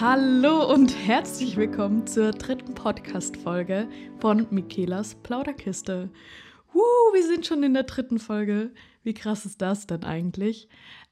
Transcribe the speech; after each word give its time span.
Hallo 0.00 0.72
und 0.72 0.96
herzlich 0.96 1.56
willkommen 1.56 2.06
zur 2.06 2.30
dritten 2.30 2.74
Podcast-Folge 2.74 3.88
von 4.20 4.46
Michaelas 4.50 5.16
Plauderkiste. 5.16 6.10
Woo, 6.72 6.80
wir 7.12 7.26
sind 7.26 7.46
schon 7.46 7.64
in 7.64 7.74
der 7.74 7.82
dritten 7.82 8.20
Folge. 8.20 8.70
Wie 9.02 9.14
krass 9.14 9.44
ist 9.44 9.60
das 9.60 9.88
denn 9.88 10.04
eigentlich? 10.04 10.68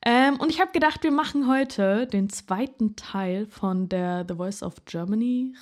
Ähm, 0.06 0.36
und 0.38 0.50
ich 0.50 0.60
habe 0.60 0.70
gedacht, 0.70 1.02
wir 1.02 1.10
machen 1.10 1.48
heute 1.48 2.06
den 2.06 2.30
zweiten 2.30 2.94
Teil 2.94 3.46
von 3.46 3.88
der 3.88 4.24
The 4.28 4.36
Voice 4.36 4.62
of 4.62 4.84
Germany 4.84 5.52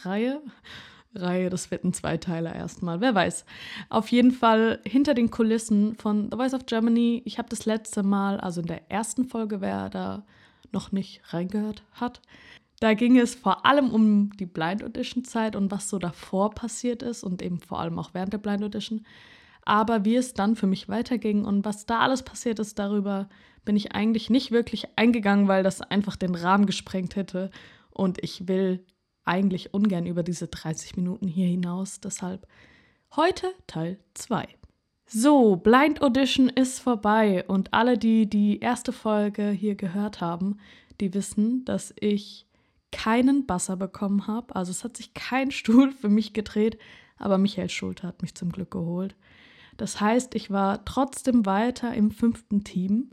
Reihe. 1.17 1.51
Das 1.51 1.71
wird 1.71 1.85
ein 1.85 1.93
Zweiteiler 1.93 2.55
erstmal, 2.55 3.01
wer 3.01 3.15
weiß. 3.15 3.45
Auf 3.89 4.09
jeden 4.09 4.31
Fall 4.31 4.81
hinter 4.85 5.15
den 5.15 5.31
Kulissen 5.31 5.97
von 5.97 6.31
The 6.31 6.37
Voice 6.37 6.55
of 6.55 6.67
Germany. 6.67 7.23
Ich 7.25 7.39
habe 7.39 7.49
das 7.49 7.67
letzte 7.67 8.03
Mal, 8.03 8.41
also 8.41 8.61
in 8.61 8.67
der 8.67 8.91
ersten 8.91 9.25
Folge, 9.25 9.61
wer 9.61 9.89
da 9.89 10.25
noch 10.73 10.93
nicht 10.93 11.23
reingehört 11.33 11.83
hat, 11.93 12.21
da 12.81 12.95
ging 12.95 13.19
es 13.19 13.35
vor 13.35 13.65
allem 13.65 13.91
um 13.91 14.31
die 14.37 14.47
Blind 14.47 14.85
Audition 14.85 15.25
Zeit 15.25 15.57
und 15.57 15.71
was 15.71 15.89
so 15.89 15.99
davor 15.99 16.51
passiert 16.51 17.03
ist 17.03 17.25
und 17.25 17.41
eben 17.41 17.59
vor 17.59 17.81
allem 17.81 17.99
auch 17.99 18.11
während 18.13 18.33
der 18.33 18.39
Blind 18.39 18.63
Audition. 18.63 19.07
Aber 19.63 20.05
wie 20.05 20.17
es 20.17 20.35
dann 20.35 20.57
für 20.57 20.67
mich 20.67 20.89
weiterging 20.89 21.45
und 21.45 21.65
was 21.65 21.87
da 21.87 22.01
alles 22.01 22.23
passiert 22.23 22.59
ist, 22.59 22.79
darüber 22.79 23.29
bin 23.65 23.77
ich 23.77 23.93
eigentlich 23.93 24.31
nicht 24.31 24.53
wirklich 24.53 24.87
eingegangen, 24.97 25.49
weil 25.49 25.63
das 25.63 25.81
einfach 25.81 26.17
den 26.17 26.35
Rahmen 26.35 26.67
gesprengt 26.67 27.17
hätte. 27.17 27.51
Und 27.91 28.23
ich 28.23 28.47
will 28.47 28.85
eigentlich 29.27 29.75
ungern 29.75 30.07
über 30.07 30.23
diese 30.23 30.49
30 30.49 30.97
Minuten 30.97 31.27
hier 31.27 31.47
hinaus. 31.47 32.01
Deshalb 32.01 32.47
heute 33.15 33.53
Teil 33.67 33.99
2. 34.15 34.47
So, 35.09 35.57
Blind 35.57 36.03
Audition 36.03 36.49
ist 36.49 36.81
vorbei 36.81 37.45
und 37.47 37.73
alle, 37.73 37.97
die 37.97 38.29
die 38.29 38.59
erste 38.59 38.93
Folge 38.93 39.51
hier 39.51 39.77
gehört 39.77 40.21
haben, 40.21 40.59
die 41.01 41.15
wissen, 41.15 41.65
dass 41.65 41.95
ich 42.01 42.47
keinen 42.91 43.47
Basser 43.47 43.77
bekommen 43.77 44.27
habe. 44.27 44.57
Also 44.57 44.71
es 44.71 44.83
hat 44.83 44.97
sich 44.97 45.15
kein 45.15 45.51
Stuhl 45.53 45.93
für 45.93 46.09
mich 46.09 46.33
gedreht, 46.33 46.79
aber 47.19 47.39
Michael 47.39 47.69
Schulte 47.69 48.07
hat 48.07 48.23
mich 48.23 48.35
zum 48.35 48.51
Glück 48.51 48.73
geholt. 48.73 49.15
Das 49.77 50.01
heißt, 50.01 50.35
ich 50.35 50.51
war 50.51 50.85
trotzdem 50.85 51.47
weiter 51.47 51.95
im 51.95 52.11
fünften 52.11 52.65
Team. 52.65 53.11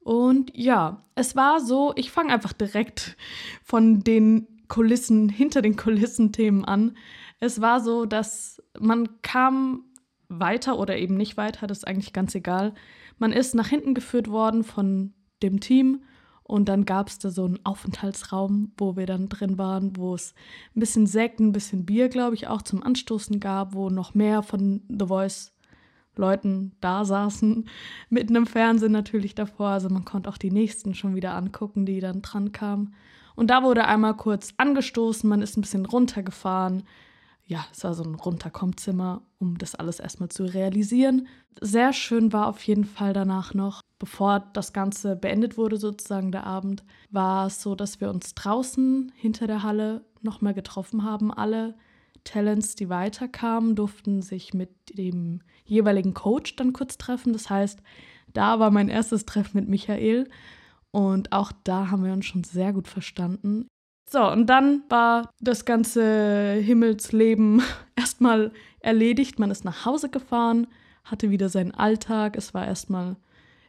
Und 0.00 0.52
ja, 0.54 1.02
es 1.14 1.34
war 1.34 1.60
so, 1.60 1.92
ich 1.96 2.10
fange 2.10 2.32
einfach 2.32 2.52
direkt 2.52 3.16
von 3.62 4.00
den 4.00 4.46
Kulissen, 4.74 5.28
hinter 5.28 5.62
den 5.62 5.76
Kulissen-Themen 5.76 6.64
an. 6.64 6.96
Es 7.38 7.60
war 7.60 7.78
so, 7.78 8.06
dass 8.06 8.60
man 8.76 9.22
kam 9.22 9.84
weiter 10.28 10.80
oder 10.80 10.98
eben 10.98 11.16
nicht 11.16 11.36
weiter, 11.36 11.68
das 11.68 11.78
ist 11.78 11.86
eigentlich 11.86 12.12
ganz 12.12 12.34
egal. 12.34 12.74
Man 13.18 13.30
ist 13.30 13.54
nach 13.54 13.68
hinten 13.68 13.94
geführt 13.94 14.28
worden 14.28 14.64
von 14.64 15.14
dem 15.44 15.60
Team 15.60 16.02
und 16.42 16.68
dann 16.68 16.86
gab 16.86 17.06
es 17.06 17.20
da 17.20 17.30
so 17.30 17.44
einen 17.44 17.64
Aufenthaltsraum, 17.64 18.72
wo 18.76 18.96
wir 18.96 19.06
dann 19.06 19.28
drin 19.28 19.58
waren, 19.58 19.96
wo 19.96 20.12
es 20.12 20.34
ein 20.74 20.80
bisschen 20.80 21.06
Sekt, 21.06 21.38
ein 21.38 21.52
bisschen 21.52 21.86
Bier, 21.86 22.08
glaube 22.08 22.34
ich, 22.34 22.48
auch 22.48 22.62
zum 22.62 22.82
Anstoßen 22.82 23.38
gab, 23.38 23.74
wo 23.74 23.90
noch 23.90 24.14
mehr 24.14 24.42
von 24.42 24.82
The 24.88 25.06
Voice 25.06 25.52
Leuten 26.16 26.72
da 26.80 27.04
saßen, 27.04 27.68
mit 28.10 28.28
einem 28.28 28.46
Fernsehen 28.46 28.90
natürlich 28.90 29.36
davor. 29.36 29.68
Also 29.68 29.88
man 29.88 30.04
konnte 30.04 30.28
auch 30.30 30.38
die 30.38 30.50
nächsten 30.50 30.96
schon 30.96 31.14
wieder 31.14 31.36
angucken, 31.36 31.86
die 31.86 32.00
dann 32.00 32.22
dran 32.22 32.50
kamen. 32.50 32.94
Und 33.36 33.48
da 33.48 33.62
wurde 33.62 33.84
einmal 33.86 34.16
kurz 34.16 34.54
angestoßen, 34.56 35.28
man 35.28 35.42
ist 35.42 35.56
ein 35.56 35.62
bisschen 35.62 35.86
runtergefahren. 35.86 36.84
Ja, 37.46 37.66
es 37.72 37.84
war 37.84 37.94
so 37.94 38.02
ein 38.02 38.14
Runterkommzimmer, 38.14 39.22
um 39.38 39.58
das 39.58 39.74
alles 39.74 40.00
erstmal 40.00 40.30
zu 40.30 40.44
realisieren. 40.44 41.28
Sehr 41.60 41.92
schön 41.92 42.32
war 42.32 42.48
auf 42.48 42.62
jeden 42.62 42.84
Fall 42.84 43.12
danach 43.12 43.52
noch, 43.52 43.82
bevor 43.98 44.40
das 44.54 44.72
Ganze 44.72 45.14
beendet 45.14 45.58
wurde, 45.58 45.76
sozusagen 45.76 46.32
der 46.32 46.46
Abend, 46.46 46.84
war 47.10 47.46
es 47.46 47.60
so, 47.60 47.74
dass 47.74 48.00
wir 48.00 48.08
uns 48.08 48.34
draußen 48.34 49.12
hinter 49.14 49.46
der 49.46 49.62
Halle 49.62 50.04
nochmal 50.22 50.54
getroffen 50.54 51.04
haben, 51.04 51.32
alle 51.32 51.74
Talents, 52.24 52.74
die 52.74 52.88
weiterkamen, 52.88 53.76
durften 53.76 54.22
sich 54.22 54.54
mit 54.54 54.70
dem 54.96 55.42
jeweiligen 55.64 56.14
Coach 56.14 56.56
dann 56.56 56.72
kurz 56.72 56.96
treffen. 56.96 57.34
Das 57.34 57.50
heißt, 57.50 57.80
da 58.32 58.58
war 58.58 58.70
mein 58.70 58.88
erstes 58.88 59.26
Treffen 59.26 59.58
mit 59.58 59.68
Michael 59.68 60.28
und 60.94 61.32
auch 61.32 61.50
da 61.64 61.90
haben 61.90 62.04
wir 62.04 62.12
uns 62.12 62.24
schon 62.24 62.44
sehr 62.44 62.72
gut 62.72 62.86
verstanden. 62.86 63.66
So, 64.08 64.30
und 64.30 64.46
dann 64.46 64.84
war 64.88 65.28
das 65.40 65.64
ganze 65.64 66.52
Himmelsleben 66.52 67.62
erstmal 67.96 68.52
erledigt. 68.78 69.40
Man 69.40 69.50
ist 69.50 69.64
nach 69.64 69.84
Hause 69.84 70.08
gefahren, 70.08 70.68
hatte 71.02 71.30
wieder 71.30 71.48
seinen 71.48 71.72
Alltag. 71.72 72.36
Es 72.36 72.54
war 72.54 72.64
erstmal 72.64 73.16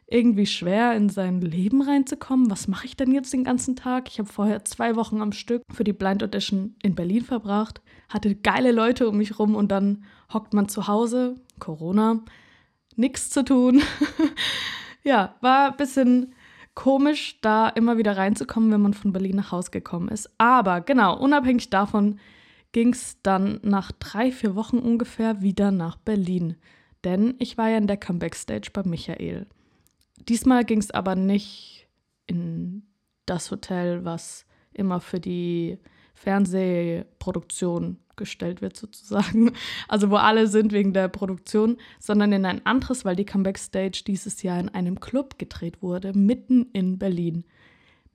irgendwie 0.06 0.46
schwer, 0.46 0.94
in 0.94 1.08
sein 1.08 1.40
Leben 1.40 1.82
reinzukommen. 1.82 2.48
Was 2.48 2.68
mache 2.68 2.86
ich 2.86 2.96
denn 2.96 3.10
jetzt 3.10 3.32
den 3.32 3.42
ganzen 3.42 3.74
Tag? 3.74 4.08
Ich 4.08 4.20
habe 4.20 4.32
vorher 4.32 4.64
zwei 4.64 4.94
Wochen 4.94 5.20
am 5.20 5.32
Stück 5.32 5.62
für 5.72 5.82
die 5.82 5.92
Blind 5.92 6.22
Audition 6.22 6.76
in 6.80 6.94
Berlin 6.94 7.24
verbracht, 7.24 7.80
hatte 8.08 8.36
geile 8.36 8.70
Leute 8.70 9.08
um 9.08 9.16
mich 9.16 9.36
rum 9.40 9.56
und 9.56 9.72
dann 9.72 10.04
hockt 10.32 10.54
man 10.54 10.68
zu 10.68 10.86
Hause, 10.86 11.34
Corona, 11.58 12.20
nichts 12.94 13.30
zu 13.30 13.44
tun. 13.44 13.82
ja, 15.02 15.34
war 15.40 15.72
ein 15.72 15.76
bisschen 15.76 16.32
komisch, 16.76 17.40
da 17.40 17.68
immer 17.68 17.98
wieder 17.98 18.16
reinzukommen, 18.16 18.70
wenn 18.70 18.82
man 18.82 18.94
von 18.94 19.12
Berlin 19.12 19.34
nach 19.34 19.50
Hause 19.50 19.72
gekommen 19.72 20.08
ist. 20.08 20.30
Aber 20.38 20.80
genau, 20.80 21.18
unabhängig 21.18 21.70
davon 21.70 22.20
ging 22.70 22.92
es 22.92 23.20
dann 23.22 23.58
nach 23.62 23.90
drei, 23.90 24.30
vier 24.30 24.54
Wochen 24.54 24.78
ungefähr 24.78 25.42
wieder 25.42 25.72
nach 25.72 25.96
Berlin. 25.96 26.54
Denn 27.02 27.34
ich 27.38 27.58
war 27.58 27.70
ja 27.70 27.78
in 27.78 27.88
der 27.88 27.96
Comeback-Stage 27.96 28.70
bei 28.72 28.82
Michael. 28.84 29.46
Diesmal 30.28 30.64
ging 30.64 30.78
es 30.78 30.90
aber 30.90 31.16
nicht 31.16 31.88
in 32.26 32.86
das 33.24 33.50
Hotel, 33.50 34.04
was 34.04 34.46
immer 34.72 35.00
für 35.00 35.18
die 35.18 35.78
Fernsehproduktion 36.16 37.98
gestellt 38.16 38.62
wird, 38.62 38.76
sozusagen. 38.76 39.52
Also 39.88 40.10
wo 40.10 40.16
alle 40.16 40.48
sind 40.48 40.72
wegen 40.72 40.92
der 40.92 41.08
Produktion, 41.08 41.76
sondern 42.00 42.32
in 42.32 42.44
ein 42.44 42.64
anderes, 42.64 43.04
weil 43.04 43.14
die 43.14 43.26
Comeback 43.26 43.58
Stage 43.58 44.02
dieses 44.06 44.42
Jahr 44.42 44.58
in 44.58 44.70
einem 44.70 44.98
Club 44.98 45.38
gedreht 45.38 45.82
wurde, 45.82 46.12
mitten 46.14 46.66
in 46.72 46.98
Berlin. 46.98 47.44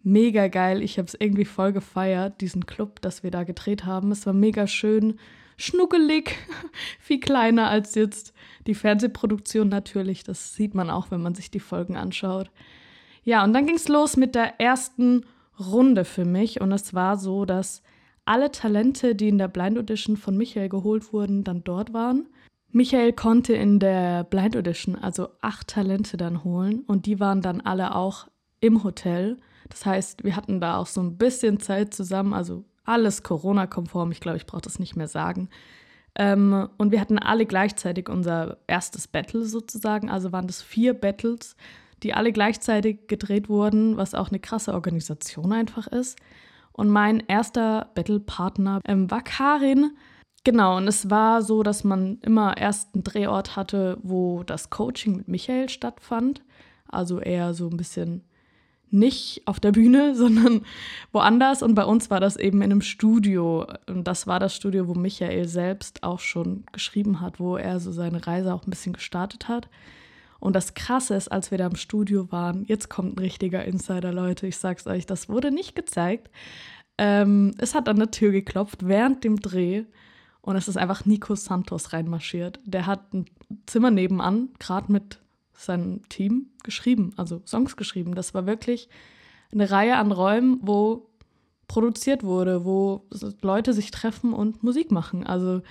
Mega 0.03 0.47
geil. 0.47 0.81
Ich 0.81 0.97
habe 0.97 1.07
es 1.07 1.15
irgendwie 1.17 1.45
voll 1.45 1.71
gefeiert, 1.71 2.41
diesen 2.41 2.65
Club, 2.65 3.01
das 3.01 3.21
wir 3.21 3.29
da 3.29 3.43
gedreht 3.43 3.85
haben. 3.85 4.11
Es 4.11 4.25
war 4.25 4.33
mega 4.33 4.65
schön, 4.65 5.19
schnuckelig, 5.57 6.35
viel 6.99 7.19
kleiner 7.19 7.69
als 7.69 7.93
jetzt 7.93 8.33
die 8.65 8.75
Fernsehproduktion 8.75 9.69
natürlich. 9.69 10.23
Das 10.23 10.55
sieht 10.55 10.73
man 10.73 10.89
auch, 10.89 11.11
wenn 11.11 11.21
man 11.21 11.35
sich 11.35 11.51
die 11.51 11.59
Folgen 11.59 11.95
anschaut. 11.95 12.49
Ja, 13.23 13.43
und 13.43 13.53
dann 13.53 13.67
ging 13.67 13.75
es 13.75 13.87
los 13.87 14.17
mit 14.17 14.33
der 14.33 14.59
ersten 14.59 15.23
Runde 15.59 16.05
für 16.05 16.25
mich. 16.25 16.59
Und 16.59 16.71
es 16.71 16.95
war 16.95 17.17
so, 17.17 17.45
dass 17.45 17.83
alle 18.25 18.51
Talente, 18.51 19.15
die 19.15 19.29
in 19.29 19.37
der 19.37 19.47
Blind 19.47 19.77
Audition 19.77 20.17
von 20.17 20.37
Michael 20.37 20.69
geholt 20.69 21.11
wurden, 21.13 21.43
dann 21.43 21.63
dort 21.63 21.93
waren. 21.93 22.27
Michael 22.69 23.13
konnte 23.13 23.53
in 23.53 23.79
der 23.79 24.23
Blind 24.23 24.55
Audition 24.55 24.95
also 24.95 25.29
acht 25.41 25.67
Talente 25.67 26.15
dann 26.15 26.43
holen 26.43 26.83
und 26.87 27.05
die 27.05 27.19
waren 27.19 27.41
dann 27.41 27.61
alle 27.61 27.95
auch 27.95 28.27
im 28.61 28.83
Hotel. 28.83 29.37
Das 29.69 29.85
heißt, 29.85 30.23
wir 30.23 30.35
hatten 30.35 30.61
da 30.61 30.77
auch 30.77 30.87
so 30.87 31.01
ein 31.01 31.17
bisschen 31.17 31.59
Zeit 31.59 31.93
zusammen, 31.93 32.33
also 32.33 32.63
alles 32.85 33.23
Corona-konform, 33.23 34.11
ich 34.11 34.21
glaube, 34.21 34.37
ich 34.37 34.45
brauche 34.45 34.61
das 34.61 34.79
nicht 34.79 34.95
mehr 34.95 35.07
sagen. 35.07 35.49
Ähm, 36.15 36.69
und 36.77 36.91
wir 36.91 36.99
hatten 36.99 37.19
alle 37.19 37.45
gleichzeitig 37.45 38.09
unser 38.09 38.57
erstes 38.67 39.07
Battle 39.07 39.43
sozusagen, 39.45 40.09
also 40.09 40.31
waren 40.31 40.47
das 40.47 40.61
vier 40.61 40.93
Battles, 40.93 41.55
die 42.03 42.13
alle 42.13 42.31
gleichzeitig 42.31 43.07
gedreht 43.07 43.49
wurden, 43.49 43.97
was 43.97 44.13
auch 44.13 44.29
eine 44.29 44.39
krasse 44.39 44.73
Organisation 44.73 45.53
einfach 45.53 45.87
ist. 45.87 46.17
Und 46.73 46.89
mein 46.89 47.21
erster 47.27 47.89
Battle-Partner 47.95 48.81
ähm, 48.85 49.09
war 49.11 49.21
Karin. 49.21 49.91
Genau, 50.43 50.77
und 50.77 50.87
es 50.87 51.09
war 51.09 51.41
so, 51.41 51.61
dass 51.61 51.83
man 51.83 52.17
immer 52.21 52.57
erst 52.57 52.95
einen 52.95 53.03
Drehort 53.03 53.55
hatte, 53.55 53.97
wo 54.01 54.43
das 54.43 54.69
Coaching 54.69 55.17
mit 55.17 55.27
Michael 55.27 55.69
stattfand. 55.69 56.41
Also 56.87 57.19
eher 57.19 57.53
so 57.53 57.69
ein 57.69 57.77
bisschen 57.77 58.23
nicht 58.89 59.43
auf 59.45 59.59
der 59.59 59.71
Bühne, 59.71 60.15
sondern 60.15 60.61
woanders. 61.11 61.63
Und 61.63 61.75
bei 61.75 61.85
uns 61.85 62.09
war 62.09 62.19
das 62.19 62.37
eben 62.37 62.61
in 62.61 62.71
einem 62.71 62.81
Studio. 62.81 63.67
Und 63.87 64.07
das 64.07 64.27
war 64.27 64.39
das 64.39 64.55
Studio, 64.55 64.87
wo 64.87 64.93
Michael 64.93 65.47
selbst 65.47 66.03
auch 66.03 66.19
schon 66.19 66.63
geschrieben 66.71 67.21
hat, 67.21 67.39
wo 67.39 67.57
er 67.57 67.79
so 67.79 67.91
seine 67.91 68.25
Reise 68.25 68.53
auch 68.53 68.65
ein 68.65 68.69
bisschen 68.69 68.93
gestartet 68.93 69.47
hat. 69.47 69.69
Und 70.41 70.55
das 70.55 70.73
Krasse 70.73 71.13
ist, 71.13 71.31
als 71.31 71.51
wir 71.51 71.59
da 71.59 71.67
im 71.67 71.75
Studio 71.75 72.31
waren, 72.31 72.65
jetzt 72.65 72.89
kommt 72.89 73.15
ein 73.15 73.19
richtiger 73.19 73.63
Insider, 73.63 74.11
Leute, 74.11 74.47
ich 74.47 74.57
sag's 74.57 74.87
euch, 74.87 75.05
das 75.05 75.29
wurde 75.29 75.51
nicht 75.51 75.75
gezeigt. 75.75 76.31
Ähm, 76.97 77.53
es 77.59 77.75
hat 77.75 77.87
an 77.87 77.97
der 77.97 78.09
Tür 78.09 78.31
geklopft 78.31 78.87
während 78.87 79.23
dem 79.23 79.39
Dreh 79.39 79.85
und 80.41 80.55
es 80.55 80.67
ist 80.67 80.77
einfach 80.77 81.05
Nico 81.05 81.35
Santos 81.35 81.93
reinmarschiert. 81.93 82.59
Der 82.65 82.87
hat 82.87 83.13
ein 83.13 83.25
Zimmer 83.67 83.91
nebenan, 83.91 84.49
gerade 84.57 84.91
mit 84.91 85.19
seinem 85.53 86.09
Team 86.09 86.47
geschrieben, 86.63 87.13
also 87.17 87.43
Songs 87.45 87.77
geschrieben. 87.77 88.15
Das 88.15 88.33
war 88.33 88.47
wirklich 88.47 88.89
eine 89.51 89.69
Reihe 89.69 89.97
an 89.97 90.11
Räumen, 90.11 90.59
wo 90.63 91.07
produziert 91.67 92.23
wurde, 92.23 92.65
wo 92.65 93.05
Leute 93.41 93.73
sich 93.73 93.91
treffen 93.91 94.33
und 94.33 94.63
Musik 94.63 94.91
machen. 94.91 95.23
Also 95.23 95.61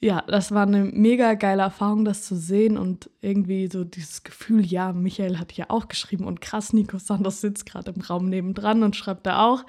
ja, 0.00 0.22
das 0.26 0.52
war 0.52 0.62
eine 0.62 0.84
mega 0.84 1.34
geile 1.34 1.62
Erfahrung, 1.62 2.04
das 2.04 2.22
zu 2.22 2.36
sehen 2.36 2.78
und 2.78 3.10
irgendwie 3.20 3.66
so 3.66 3.82
dieses 3.82 4.22
Gefühl, 4.22 4.64
ja, 4.64 4.92
Michael 4.92 5.38
hat 5.38 5.52
ja 5.54 5.66
auch 5.68 5.88
geschrieben 5.88 6.24
und 6.24 6.40
krass, 6.40 6.72
Nico 6.72 6.98
Santos 6.98 7.40
sitzt 7.40 7.66
gerade 7.66 7.90
im 7.90 8.00
Raum 8.02 8.28
nebendran 8.28 8.84
und 8.84 8.94
schreibt 8.94 9.26
da 9.26 9.44
auch. 9.44 9.64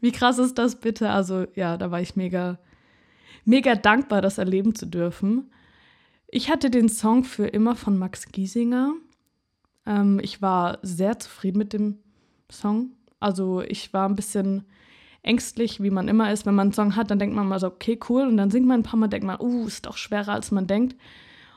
Wie 0.00 0.10
krass 0.10 0.38
ist 0.38 0.58
das 0.58 0.80
bitte? 0.80 1.10
Also 1.10 1.46
ja, 1.54 1.76
da 1.76 1.92
war 1.92 2.00
ich 2.00 2.16
mega, 2.16 2.58
mega 3.44 3.76
dankbar, 3.76 4.20
das 4.20 4.38
erleben 4.38 4.74
zu 4.74 4.86
dürfen. 4.86 5.52
Ich 6.26 6.50
hatte 6.50 6.68
den 6.68 6.88
Song 6.88 7.22
für 7.22 7.46
immer 7.46 7.76
von 7.76 7.96
Max 7.96 8.26
Giesinger. 8.26 8.94
Ähm, 9.86 10.18
ich 10.20 10.42
war 10.42 10.78
sehr 10.82 11.20
zufrieden 11.20 11.58
mit 11.58 11.72
dem 11.72 11.98
Song. 12.50 12.90
Also 13.20 13.60
ich 13.60 13.92
war 13.92 14.08
ein 14.08 14.16
bisschen 14.16 14.64
ängstlich, 15.22 15.82
wie 15.82 15.90
man 15.90 16.08
immer 16.08 16.32
ist. 16.32 16.46
Wenn 16.46 16.54
man 16.54 16.68
einen 16.68 16.72
Song 16.72 16.96
hat, 16.96 17.10
dann 17.10 17.18
denkt 17.18 17.34
man 17.34 17.48
mal 17.48 17.60
so, 17.60 17.68
okay, 17.68 17.98
cool. 18.08 18.26
Und 18.26 18.36
dann 18.36 18.50
singt 18.50 18.66
man 18.66 18.80
ein 18.80 18.82
paar 18.82 18.98
Mal, 18.98 19.08
denkt 19.08 19.26
man, 19.26 19.40
uh, 19.40 19.66
ist 19.66 19.86
doch 19.86 19.96
schwerer, 19.96 20.32
als 20.32 20.50
man 20.50 20.66
denkt. 20.66 20.96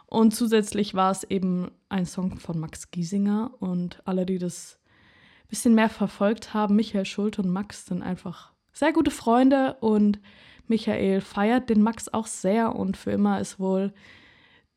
Und 0.06 0.36
zusätzlich 0.36 0.94
war 0.94 1.12
es 1.12 1.24
eben 1.24 1.72
ein 1.90 2.06
Song 2.06 2.38
von 2.38 2.60
Max 2.60 2.92
Giesinger. 2.92 3.52
Und 3.60 4.02
alle, 4.06 4.26
die 4.26 4.38
das 4.38 4.80
ein 5.44 5.50
bisschen 5.50 5.76
mehr 5.76 5.90
verfolgt 5.90 6.54
haben, 6.54 6.76
Michael 6.76 7.06
Schulte 7.06 7.42
und 7.42 7.50
Max, 7.50 7.88
sind 7.88 8.04
einfach 8.04 8.52
sehr 8.72 8.94
gute 8.94 9.12
Freunde. 9.12 9.78
Und 9.82 10.20
Michael 10.68 11.22
feiert 11.22 11.70
den 11.70 11.82
Max 11.82 12.08
auch 12.14 12.28
sehr. 12.28 12.76
Und 12.76 12.98
für 12.98 13.12
immer 13.12 13.40
ist 13.40 13.60
wohl 13.60 13.94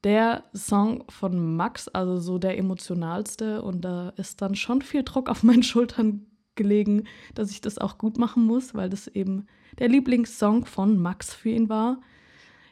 der 0.02 0.44
Song 0.55 1.05
von 1.11 1.56
Max, 1.56 1.88
also 1.88 2.19
so 2.19 2.38
der 2.38 2.56
emotionalste. 2.56 3.61
Und 3.61 3.82
da 3.82 4.11
ist 4.17 4.40
dann 4.40 4.55
schon 4.55 4.81
viel 4.81 5.02
Druck 5.02 5.29
auf 5.29 5.43
meinen 5.43 5.62
Schultern 5.62 6.26
gelegen, 6.58 7.05
dass 7.34 7.50
ich 7.50 7.62
das 7.62 7.78
auch 7.78 7.96
gut 7.96 8.19
machen 8.19 8.44
muss, 8.44 8.75
weil 8.75 8.90
das 8.90 9.08
eben 9.08 9.46
der 9.78 9.88
Lieblingssong 9.88 10.66
von 10.66 10.99
Max 10.99 11.32
für 11.32 11.49
ihn 11.49 11.70
war. 11.70 12.02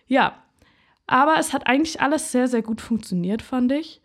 Ja, 0.06 0.42
aber 1.06 1.38
es 1.38 1.52
hat 1.54 1.66
eigentlich 1.66 2.00
alles 2.00 2.32
sehr, 2.32 2.48
sehr 2.48 2.62
gut 2.62 2.82
funktioniert, 2.82 3.40
fand 3.40 3.72
ich. 3.72 4.02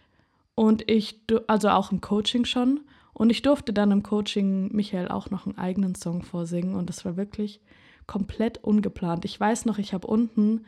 Und 0.55 0.89
ich, 0.89 1.19
also 1.47 1.69
auch 1.69 1.91
im 1.91 1.99
Coaching 2.01 2.45
schon. 2.45 2.81
Und 3.13 3.29
ich 3.29 3.41
durfte 3.41 3.73
dann 3.73 3.91
im 3.91 4.03
Coaching 4.03 4.73
Michael 4.73 5.09
auch 5.09 5.29
noch 5.29 5.45
einen 5.45 5.57
eigenen 5.57 5.95
Song 5.95 6.23
vorsingen. 6.23 6.75
Und 6.75 6.89
das 6.89 7.03
war 7.03 7.17
wirklich 7.17 7.59
komplett 8.07 8.63
ungeplant. 8.63 9.25
Ich 9.25 9.39
weiß 9.39 9.65
noch, 9.65 9.77
ich 9.77 9.93
habe 9.93 10.07
unten 10.07 10.65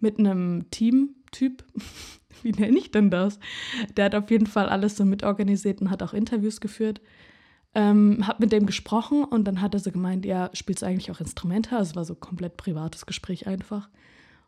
mit 0.00 0.18
einem 0.18 0.70
Team-Typ, 0.70 1.64
wie 2.42 2.52
nenne 2.52 2.78
ich 2.78 2.90
denn 2.90 3.10
das? 3.10 3.38
Der 3.96 4.06
hat 4.06 4.14
auf 4.14 4.30
jeden 4.30 4.46
Fall 4.46 4.68
alles 4.68 4.96
so 4.96 5.04
mitorganisiert 5.04 5.80
und 5.80 5.90
hat 5.90 6.02
auch 6.02 6.12
Interviews 6.12 6.60
geführt. 6.60 7.00
Ähm, 7.74 8.26
hab 8.26 8.38
mit 8.38 8.52
dem 8.52 8.66
gesprochen 8.66 9.24
und 9.24 9.44
dann 9.44 9.62
hat 9.62 9.72
er 9.72 9.80
so 9.80 9.90
gemeint, 9.90 10.26
ja, 10.26 10.50
spielst 10.52 10.82
du 10.82 10.86
eigentlich 10.86 11.10
auch 11.10 11.20
Instrumente? 11.20 11.76
Also 11.76 11.90
es 11.90 11.96
war 11.96 12.04
so 12.04 12.14
komplett 12.14 12.58
privates 12.58 13.06
Gespräch 13.06 13.46
einfach. 13.46 13.88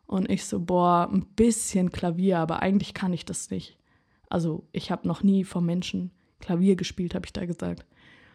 Und 0.05 0.29
ich 0.29 0.45
so, 0.45 0.59
boah, 0.59 1.09
ein 1.11 1.25
bisschen 1.35 1.91
Klavier, 1.91 2.37
aber 2.37 2.61
eigentlich 2.61 2.93
kann 2.93 3.13
ich 3.13 3.25
das 3.25 3.49
nicht. 3.49 3.77
Also 4.29 4.67
ich 4.71 4.91
habe 4.91 5.07
noch 5.07 5.23
nie 5.23 5.43
vor 5.43 5.61
Menschen 5.61 6.11
Klavier 6.39 6.75
gespielt, 6.75 7.15
habe 7.15 7.25
ich 7.25 7.33
da 7.33 7.45
gesagt. 7.45 7.85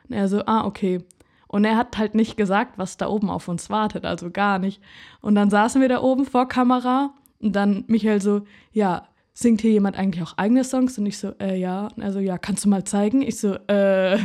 Und 0.08 0.16
er 0.16 0.26
so, 0.28 0.44
ah, 0.46 0.64
okay. 0.64 1.04
Und 1.46 1.64
er 1.64 1.76
hat 1.76 1.98
halt 1.98 2.14
nicht 2.14 2.36
gesagt, 2.36 2.78
was 2.78 2.96
da 2.96 3.08
oben 3.08 3.30
auf 3.30 3.48
uns 3.48 3.70
wartet, 3.70 4.04
also 4.04 4.30
gar 4.30 4.58
nicht. 4.58 4.80
Und 5.20 5.34
dann 5.34 5.50
saßen 5.50 5.80
wir 5.80 5.88
da 5.88 6.00
oben 6.00 6.24
vor 6.24 6.48
Kamera 6.48 7.14
und 7.40 7.54
dann 7.54 7.84
Michael 7.86 8.20
so, 8.20 8.42
ja, 8.72 9.06
singt 9.32 9.60
hier 9.60 9.72
jemand 9.72 9.98
eigentlich 9.98 10.22
auch 10.22 10.36
eigene 10.36 10.64
Songs? 10.64 10.98
Und 10.98 11.06
ich 11.06 11.18
so, 11.18 11.32
äh, 11.40 11.58
ja. 11.58 11.88
Also, 11.98 12.18
ja, 12.18 12.38
kannst 12.38 12.64
du 12.64 12.68
mal 12.68 12.84
zeigen? 12.84 13.22
Ich 13.22 13.38
so, 13.38 13.54
äh, 13.68 14.18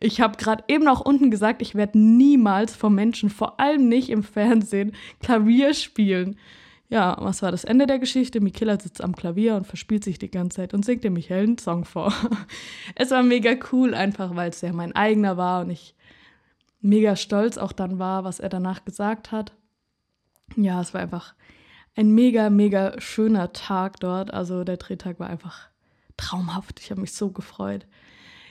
ich 0.00 0.20
habe 0.20 0.36
gerade 0.38 0.64
eben 0.68 0.88
auch 0.88 1.00
unten 1.00 1.30
gesagt, 1.30 1.60
ich 1.62 1.74
werde 1.74 1.98
niemals 1.98 2.74
vor 2.74 2.90
Menschen, 2.90 3.28
vor 3.28 3.60
allem 3.60 3.88
nicht 3.88 4.08
im 4.08 4.22
Fernsehen, 4.22 4.92
Klavier 5.20 5.74
spielen. 5.74 6.36
Ja, 6.88 7.16
was 7.20 7.42
war 7.42 7.52
das 7.52 7.64
Ende 7.64 7.86
der 7.86 8.00
Geschichte? 8.00 8.40
Michaela 8.40 8.80
sitzt 8.80 9.04
am 9.04 9.14
Klavier 9.14 9.54
und 9.54 9.66
verspielt 9.66 10.02
sich 10.02 10.18
die 10.18 10.30
ganze 10.30 10.56
Zeit 10.56 10.74
und 10.74 10.84
singt 10.84 11.04
dem 11.04 11.12
Michael 11.12 11.44
einen 11.44 11.58
Song 11.58 11.84
vor. 11.84 12.12
es 12.96 13.10
war 13.12 13.22
mega 13.22 13.54
cool, 13.70 13.94
einfach 13.94 14.34
weil 14.34 14.50
es 14.50 14.62
ja 14.62 14.72
mein 14.72 14.96
eigener 14.96 15.36
war 15.36 15.60
und 15.60 15.70
ich 15.70 15.94
mega 16.80 17.14
stolz 17.14 17.58
auch 17.58 17.72
dann 17.72 17.98
war, 17.98 18.24
was 18.24 18.40
er 18.40 18.48
danach 18.48 18.84
gesagt 18.84 19.30
hat. 19.30 19.52
Ja, 20.56 20.80
es 20.80 20.94
war 20.94 21.00
einfach 21.00 21.34
ein 21.94 22.10
mega, 22.10 22.50
mega 22.50 23.00
schöner 23.00 23.52
Tag 23.52 24.00
dort. 24.00 24.32
Also 24.32 24.64
der 24.64 24.78
Drehtag 24.78 25.20
war 25.20 25.28
einfach 25.28 25.68
traumhaft. 26.16 26.80
Ich 26.80 26.90
habe 26.90 27.02
mich 27.02 27.12
so 27.12 27.30
gefreut. 27.30 27.86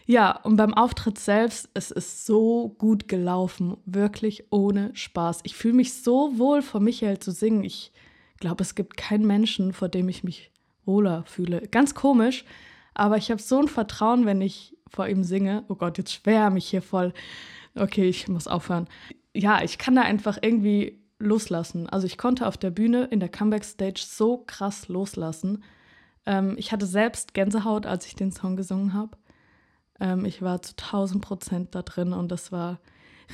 Ja, 0.09 0.31
und 0.41 0.56
beim 0.56 0.73
Auftritt 0.73 1.19
selbst, 1.19 1.69
es 1.75 1.91
ist 1.91 2.25
so 2.25 2.69
gut 2.79 3.07
gelaufen. 3.07 3.77
Wirklich 3.85 4.45
ohne 4.50 4.89
Spaß. 4.95 5.41
Ich 5.44 5.53
fühle 5.53 5.75
mich 5.75 6.01
so 6.01 6.39
wohl, 6.39 6.63
vor 6.63 6.79
Michael 6.79 7.19
zu 7.19 7.29
singen. 7.29 7.63
Ich 7.63 7.91
glaube, 8.39 8.63
es 8.63 8.73
gibt 8.73 8.97
keinen 8.97 9.27
Menschen, 9.27 9.71
vor 9.71 9.88
dem 9.88 10.09
ich 10.09 10.23
mich 10.23 10.51
wohler 10.83 11.25
fühle. 11.27 11.61
Ganz 11.67 11.94
komisch, 11.94 12.44
aber 12.95 13.17
ich 13.17 13.29
habe 13.29 13.39
so 13.39 13.59
ein 13.59 13.67
Vertrauen, 13.67 14.25
wenn 14.25 14.41
ich 14.41 14.75
vor 14.88 15.07
ihm 15.07 15.23
singe. 15.23 15.63
Oh 15.67 15.75
Gott, 15.75 16.00
jetzt 16.00 16.11
schwer 16.11 16.50
mich 16.50 16.67
hier 16.67 16.81
voll. 16.81 17.13
Okay, 17.75 18.09
ich 18.09 18.27
muss 18.27 18.47
aufhören. 18.47 18.88
Ja, 19.35 19.61
ich 19.61 19.77
kann 19.77 19.94
da 19.94 20.01
einfach 20.01 20.39
irgendwie 20.41 21.03
loslassen. 21.19 21.88
Also 21.88 22.07
ich 22.07 22.17
konnte 22.17 22.47
auf 22.47 22.57
der 22.57 22.71
Bühne 22.71 23.03
in 23.11 23.19
der 23.19 23.29
Comeback-Stage 23.29 24.01
so 24.07 24.39
krass 24.39 24.88
loslassen. 24.88 25.63
Ähm, 26.25 26.56
ich 26.57 26.71
hatte 26.71 26.88
selbst 26.88 27.35
Gänsehaut, 27.35 27.85
als 27.85 28.07
ich 28.07 28.15
den 28.15 28.31
Song 28.31 28.56
gesungen 28.56 28.95
habe. 28.95 29.19
Ähm, 29.99 30.25
ich 30.25 30.41
war 30.41 30.61
zu 30.61 30.73
1000 30.77 31.23
Prozent 31.23 31.75
da 31.75 31.81
drin 31.81 32.13
und 32.13 32.31
das 32.31 32.51
war 32.51 32.79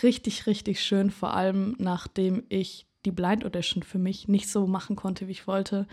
richtig, 0.03 0.47
richtig 0.47 0.81
schön, 0.81 1.09
vor 1.11 1.33
allem 1.33 1.75
nachdem 1.79 2.43
ich 2.49 2.85
die 3.05 3.11
Blind 3.11 3.45
Audition 3.45 3.83
für 3.83 3.99
mich 3.99 4.27
nicht 4.27 4.49
so 4.49 4.67
machen 4.67 4.95
konnte, 4.95 5.27
wie 5.27 5.31
ich 5.31 5.47
wollte, 5.47 5.87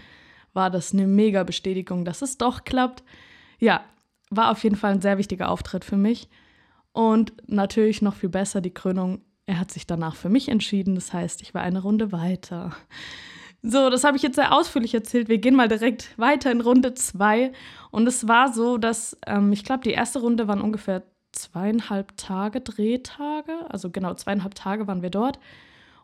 war 0.54 0.70
das 0.70 0.92
eine 0.92 1.06
mega 1.06 1.44
Bestätigung, 1.44 2.04
dass 2.04 2.22
es 2.22 2.38
doch 2.38 2.64
klappt. 2.64 3.02
Ja, 3.58 3.84
war 4.30 4.50
auf 4.50 4.64
jeden 4.64 4.76
Fall 4.76 4.92
ein 4.92 5.02
sehr 5.02 5.18
wichtiger 5.18 5.50
Auftritt 5.50 5.84
für 5.84 5.96
mich. 5.96 6.28
Und 6.92 7.32
natürlich 7.46 8.02
noch 8.02 8.14
viel 8.14 8.28
besser 8.28 8.60
die 8.60 8.72
Krönung 8.74 9.22
er 9.46 9.58
hat 9.58 9.70
sich 9.70 9.86
danach 9.86 10.14
für 10.14 10.28
mich 10.28 10.48
entschieden, 10.48 10.94
das 10.94 11.12
heißt, 11.12 11.42
ich 11.42 11.54
war 11.54 11.62
eine 11.62 11.82
Runde 11.82 12.12
weiter. 12.12 12.74
So, 13.62 13.90
das 13.90 14.04
habe 14.04 14.16
ich 14.16 14.22
jetzt 14.22 14.34
sehr 14.34 14.52
ausführlich 14.52 14.92
erzählt. 14.92 15.28
Wir 15.28 15.38
gehen 15.38 15.54
mal 15.54 15.68
direkt 15.68 16.18
weiter 16.18 16.50
in 16.50 16.60
Runde 16.60 16.94
zwei. 16.94 17.52
Und 17.90 18.06
es 18.08 18.26
war 18.26 18.52
so, 18.52 18.76
dass 18.76 19.16
ähm, 19.26 19.52
ich 19.52 19.64
glaube, 19.64 19.84
die 19.84 19.92
erste 19.92 20.20
Runde 20.20 20.48
waren 20.48 20.60
ungefähr 20.60 21.04
zweieinhalb 21.32 22.16
Tage, 22.16 22.60
Drehtage. 22.60 23.52
Also 23.68 23.90
genau, 23.90 24.14
zweieinhalb 24.14 24.54
Tage 24.54 24.86
waren 24.86 25.02
wir 25.02 25.10
dort. 25.10 25.38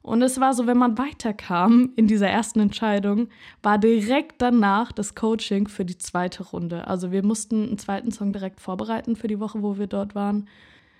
Und 0.02 0.22
es 0.22 0.40
war 0.40 0.55
so, 0.55 0.66
wenn 0.66 0.78
man 0.78 0.96
weiterkam 0.96 1.93
in 1.96 2.06
dieser 2.06 2.28
ersten 2.28 2.60
Entscheidung, 2.60 3.28
war 3.62 3.78
direkt 3.78 4.40
danach 4.40 4.93
das 4.93 5.14
Coaching 5.16 5.66
für 5.69 5.84
die 5.84 5.99
zweite 5.99 6.44
Runde. 6.44 6.87
Also 6.87 7.11
wir 7.11 7.25
mussten 7.25 7.66
einen 7.66 7.78
zweiten 7.78 8.12
Song 8.12 8.32
direkt 8.32 8.61
vorbereiten 8.61 9.16
für 9.16 9.26
die 9.26 9.40
Woche, 9.40 9.62
wo 9.62 9.78
wir 9.78 9.88
dort 9.88 10.14
waren 10.14 10.49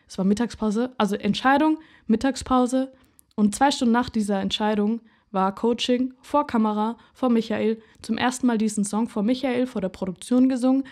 es 0.09 0.17
war 0.17 0.25
Mittagspause, 0.25 0.91
also 0.97 1.15
Entscheidung, 1.15 1.79
Mittagspause 2.07 2.93
und 3.37 3.55
zwei 3.55 3.71
Stunden 3.71 3.93
nach 3.93 4.09
dieser 4.09 4.41
Entscheidung 4.41 5.01
war 5.31 5.55
Coaching 5.55 6.15
vor 6.21 6.47
Kamera, 6.47 6.97
vor 7.13 7.29
Michael, 7.29 7.81
zum 8.03 8.17
ersten 8.17 8.47
Mal 8.47 8.59
diesen 8.59 8.85
Song 8.85 9.09
vor 9.09 9.23
Michael, 9.23 9.67
vor 9.67 9.81
der 9.81 9.89
Produktion 9.89 10.49
gesungen 10.49 10.85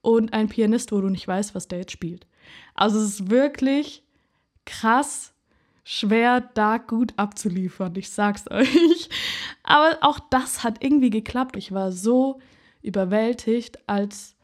und 0.00 0.32
ein 0.32 0.48
Pianist, 0.48 0.92
wo 0.92 1.00
du 1.00 1.08
nicht 1.08 1.26
weißt, 1.26 1.54
was 1.54 1.68
der 1.68 1.80
jetzt 1.80 1.92
spielt. 1.92 2.26
Also 2.74 2.98
es 2.98 3.20
ist 3.20 3.30
wirklich 3.30 4.02
krass 4.64 5.34
schwer, 5.84 6.42
da 6.52 6.76
gut 6.76 7.14
abzuliefern, 7.16 7.94
ich 7.96 8.10
sag's 8.10 8.44
euch. 8.50 9.08
Aber 9.62 9.98
auch 10.02 10.18
das 10.30 10.62
hat 10.62 10.84
irgendwie 10.84 11.10
geklappt. 11.10 11.56
Ich 11.56 11.72
war 11.72 11.92
so 11.92 12.40
überwältigt, 12.82 13.78
als 13.88 14.36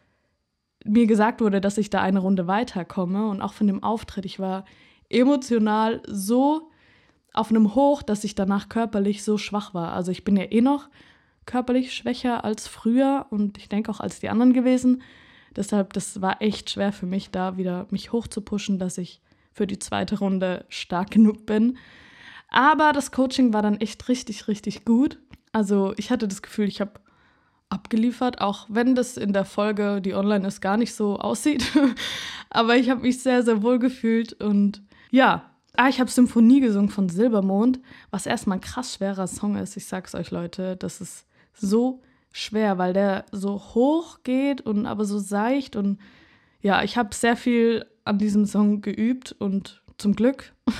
mir 0.85 1.07
gesagt 1.07 1.41
wurde, 1.41 1.61
dass 1.61 1.79
ich 1.79 1.91
da 1.91 2.01
eine 2.01 2.21
Runde 2.21 2.47
weiterkomme 2.47 3.29
und 3.29 3.43
auch 3.43 3.53
von 3.53 3.67
dem 3.67 3.83
Auftritt. 3.83 4.25
Ich 4.25 4.39
war 4.39 4.65
emotional 5.09 6.03
so 6.07 6.71
auf 7.35 7.51
einem 7.51 7.75
Hoch, 7.75 8.03
dass 8.03 8.25
ich 8.25 8.35
danach 8.35 8.69
körperlich 8.69 9.23
so 9.23 9.37
schwach 9.37 9.75
war. 9.75 9.93
Also 9.93 10.11
ich 10.11 10.25
bin 10.25 10.37
ja 10.37 10.45
eh 10.45 10.63
noch 10.63 10.89
körperlich 11.47 11.93
schwächer 11.93 12.45
als 12.45 12.69
früher 12.69 13.27
und 13.31 13.59
ich 13.59 13.69
denke 13.69 13.91
auch 13.91 14.01
als 14.01 14.21
die 14.21 14.31
anderen 14.31 14.55
gewesen. 14.55 15.03
Deshalb, 15.55 15.93
das 15.93 16.23
war 16.23 16.41
echt 16.41 16.71
schwer 16.71 16.93
für 16.93 17.07
mich, 17.07 17.31
da 17.31 17.57
wieder 17.57 17.87
mich 17.91 18.13
hochzupuschen, 18.13 18.79
dass 18.79 18.99
ich 18.99 19.21
für 19.53 19.67
die 19.67 19.79
zweite 19.79 20.19
Runde 20.19 20.65
stark 20.69 21.11
genug 21.11 21.45
bin. 21.45 21.77
Aber 22.49 22.93
das 22.93 23.13
Coaching 23.13 23.53
war 23.53 23.63
dann 23.63 23.81
echt 23.81 24.09
richtig, 24.09 24.49
richtig 24.49 24.85
gut. 24.85 25.19
Also 25.53 25.93
ich 25.97 26.11
hatte 26.11 26.29
das 26.29 26.43
Gefühl, 26.43 26.69
ich 26.69 26.81
habe 26.81 26.93
abgeliefert, 27.69 28.41
auch 28.41 28.67
wenn 28.69 28.95
das 28.95 29.17
in 29.17 29.33
der 29.33 29.45
Folge, 29.45 30.01
die 30.01 30.15
online 30.15 30.47
ist, 30.47 30.61
gar 30.61 30.77
nicht 30.77 30.95
so 30.95 31.19
aussieht. 31.19 31.65
Aber 32.51 32.77
ich 32.77 32.91
habe 32.91 33.03
mich 33.03 33.23
sehr, 33.23 33.43
sehr 33.43 33.63
wohl 33.63 33.79
gefühlt 33.79 34.33
und 34.35 34.83
ja. 35.11 35.51
Ah, 35.77 35.89
ich 35.89 36.01
habe 36.01 36.11
Symphonie 36.11 36.61
gesungen 36.61 36.89
von 36.89 37.09
Silbermond, 37.09 37.81
was 38.11 38.27
erstmal 38.27 38.59
ein 38.59 38.63
krass 38.63 38.95
schwerer 38.95 39.27
Song 39.27 39.57
ist. 39.57 39.77
Ich 39.77 39.87
sag's 39.87 40.15
euch, 40.15 40.31
Leute, 40.31 40.77
das 40.77 41.01
ist 41.01 41.27
so 41.53 42.01
schwer, 42.31 42.79
weil 42.79 42.93
der 42.93 43.25
so 43.33 43.61
hoch 43.75 44.19
geht 44.23 44.61
und 44.61 44.87
aber 44.87 45.05
so 45.05 45.19
seicht 45.19 45.77
und 45.77 45.99
ja, 46.61 46.83
ich 46.83 46.97
habe 46.97 47.15
sehr 47.15 47.37
viel 47.37 47.87
an 48.05 48.19
diesem 48.19 48.47
Song 48.47 48.81
geübt 48.81 49.33
und 49.33 49.83
zum 49.99 50.15
Glück. 50.15 50.53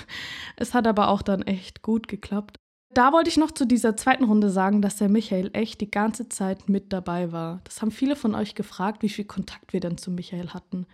Es 0.57 0.73
hat 0.73 0.87
aber 0.87 1.09
auch 1.09 1.23
dann 1.23 1.43
echt 1.43 1.83
gut 1.83 2.07
geklappt. 2.07 2.61
Da 2.93 3.13
wollte 3.13 3.29
ich 3.29 3.37
noch 3.37 3.51
zu 3.51 3.67
dieser 3.67 3.97
zweiten 3.97 4.23
Runde 4.23 4.51
sagen, 4.51 4.83
dass 4.83 4.99
der 4.99 5.09
Michael 5.09 5.51
echt 5.53 5.81
die 5.81 5.91
ganze 5.91 6.29
Zeit 6.29 6.69
mit 6.69 6.93
dabei 6.93 7.33
war. 7.33 7.61
Das 7.65 7.83
haben 7.83 7.91
viele 7.91 8.15
von 8.15 8.37
euch 8.37 8.55
gefragt, 8.55 9.03
wie 9.03 9.09
viel 9.09 9.25
Kontakt 9.25 9.73
wir 9.73 9.81
denn 9.81 9.99
zu 9.99 10.13
Michael 10.13 10.51
hatten. 10.51 10.87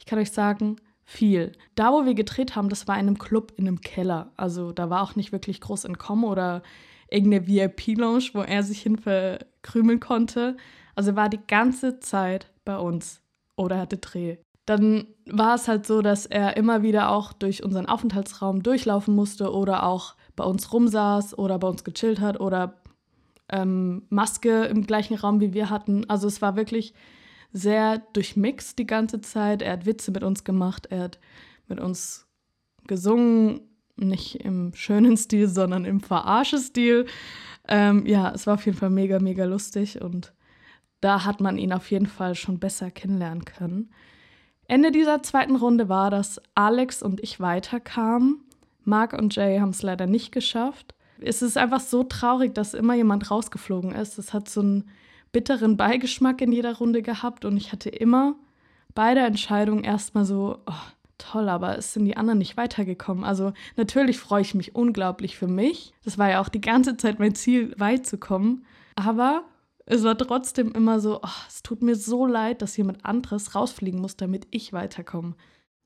Ich 0.00 0.06
kann 0.06 0.18
euch 0.18 0.32
sagen, 0.32 0.76
viel. 1.06 1.52
Da, 1.76 1.92
wo 1.92 2.04
wir 2.04 2.14
gedreht 2.14 2.56
haben, 2.56 2.68
das 2.68 2.88
war 2.88 2.96
in 2.96 3.06
einem 3.06 3.18
Club 3.18 3.52
in 3.56 3.66
einem 3.66 3.80
Keller. 3.80 4.32
Also 4.36 4.72
da 4.72 4.90
war 4.90 5.02
auch 5.02 5.14
nicht 5.14 5.32
wirklich 5.32 5.60
groß 5.60 5.84
Entkommen 5.84 6.24
oder 6.24 6.62
irgendeine 7.08 7.46
VIP-Lounge, 7.46 8.30
wo 8.34 8.42
er 8.42 8.64
sich 8.64 8.82
hin 8.82 8.98
verkrümeln 8.98 10.00
konnte. 10.00 10.56
Also 10.96 11.12
er 11.12 11.16
war 11.16 11.28
die 11.28 11.46
ganze 11.46 12.00
Zeit 12.00 12.50
bei 12.64 12.76
uns 12.76 13.22
oder 13.56 13.78
hatte 13.78 13.98
Dreh. 13.98 14.38
Dann 14.66 15.06
war 15.26 15.54
es 15.54 15.68
halt 15.68 15.86
so, 15.86 16.02
dass 16.02 16.26
er 16.26 16.56
immer 16.56 16.82
wieder 16.82 17.10
auch 17.10 17.32
durch 17.32 17.62
unseren 17.62 17.86
Aufenthaltsraum 17.86 18.64
durchlaufen 18.64 19.14
musste 19.14 19.52
oder 19.52 19.86
auch 19.86 20.16
bei 20.34 20.42
uns 20.42 20.72
rumsaß 20.72 21.38
oder 21.38 21.60
bei 21.60 21.68
uns 21.68 21.84
gechillt 21.84 22.20
hat 22.20 22.40
oder 22.40 22.74
ähm, 23.48 24.02
Maske 24.08 24.64
im 24.64 24.84
gleichen 24.84 25.14
Raum 25.14 25.40
wie 25.40 25.54
wir 25.54 25.70
hatten. 25.70 26.10
Also 26.10 26.26
es 26.26 26.42
war 26.42 26.56
wirklich 26.56 26.94
sehr 27.52 27.98
durchmixt 28.12 28.78
die 28.78 28.86
ganze 28.86 29.20
Zeit. 29.20 29.62
Er 29.62 29.72
hat 29.72 29.86
Witze 29.86 30.10
mit 30.10 30.22
uns 30.22 30.44
gemacht, 30.44 30.86
er 30.90 31.04
hat 31.04 31.18
mit 31.68 31.80
uns 31.80 32.26
gesungen, 32.86 33.60
nicht 33.96 34.36
im 34.44 34.72
schönen 34.74 35.16
Stil, 35.16 35.48
sondern 35.48 35.84
im 35.84 36.00
Verarsche-Stil. 36.00 37.06
Ähm, 37.68 38.06
ja, 38.06 38.30
es 38.32 38.46
war 38.46 38.54
auf 38.54 38.66
jeden 38.66 38.78
Fall 38.78 38.90
mega, 38.90 39.18
mega 39.18 39.44
lustig 39.44 40.00
und 40.00 40.32
da 41.00 41.24
hat 41.24 41.40
man 41.40 41.58
ihn 41.58 41.72
auf 41.72 41.90
jeden 41.90 42.06
Fall 42.06 42.34
schon 42.34 42.58
besser 42.58 42.90
kennenlernen 42.90 43.44
können. 43.44 43.90
Ende 44.68 44.90
dieser 44.90 45.22
zweiten 45.22 45.56
Runde 45.56 45.88
war, 45.88 46.10
dass 46.10 46.40
Alex 46.54 47.02
und 47.02 47.22
ich 47.22 47.38
weiterkamen. 47.40 48.40
Mark 48.84 49.12
und 49.12 49.34
Jay 49.34 49.58
haben 49.58 49.70
es 49.70 49.82
leider 49.82 50.06
nicht 50.06 50.32
geschafft. 50.32 50.94
Es 51.20 51.42
ist 51.42 51.56
einfach 51.56 51.80
so 51.80 52.04
traurig, 52.04 52.54
dass 52.54 52.74
immer 52.74 52.94
jemand 52.94 53.30
rausgeflogen 53.30 53.92
ist. 53.92 54.18
Es 54.18 54.32
hat 54.32 54.48
so 54.48 54.60
einen 54.60 54.90
bitteren 55.32 55.76
Beigeschmack 55.76 56.40
in 56.40 56.52
jeder 56.52 56.76
Runde 56.76 57.02
gehabt 57.02 57.44
und 57.44 57.56
ich 57.56 57.72
hatte 57.72 57.90
immer 57.90 58.36
bei 58.94 59.14
der 59.14 59.26
Entscheidung 59.26 59.84
erstmal 59.84 60.24
so, 60.24 60.58
oh, 60.66 60.72
toll, 61.18 61.48
aber 61.48 61.78
es 61.78 61.92
sind 61.92 62.04
die 62.04 62.16
anderen 62.16 62.38
nicht 62.38 62.56
weitergekommen. 62.56 63.24
Also 63.24 63.52
natürlich 63.76 64.18
freue 64.18 64.42
ich 64.42 64.54
mich 64.54 64.74
unglaublich 64.74 65.36
für 65.36 65.48
mich. 65.48 65.92
Das 66.04 66.18
war 66.18 66.30
ja 66.30 66.40
auch 66.40 66.48
die 66.48 66.60
ganze 66.60 66.96
Zeit 66.96 67.18
mein 67.18 67.34
Ziel, 67.34 67.74
weit 67.78 68.06
zu 68.06 68.18
kommen. 68.18 68.64
Aber 68.94 69.44
es 69.84 70.02
war 70.02 70.16
trotzdem 70.16 70.72
immer 70.72 71.00
so, 71.00 71.20
oh, 71.22 71.28
es 71.48 71.62
tut 71.62 71.82
mir 71.82 71.94
so 71.94 72.26
leid, 72.26 72.62
dass 72.62 72.76
jemand 72.76 73.04
anderes 73.04 73.54
rausfliegen 73.54 74.00
muss, 74.00 74.16
damit 74.16 74.46
ich 74.50 74.72
weiterkomme. 74.72 75.34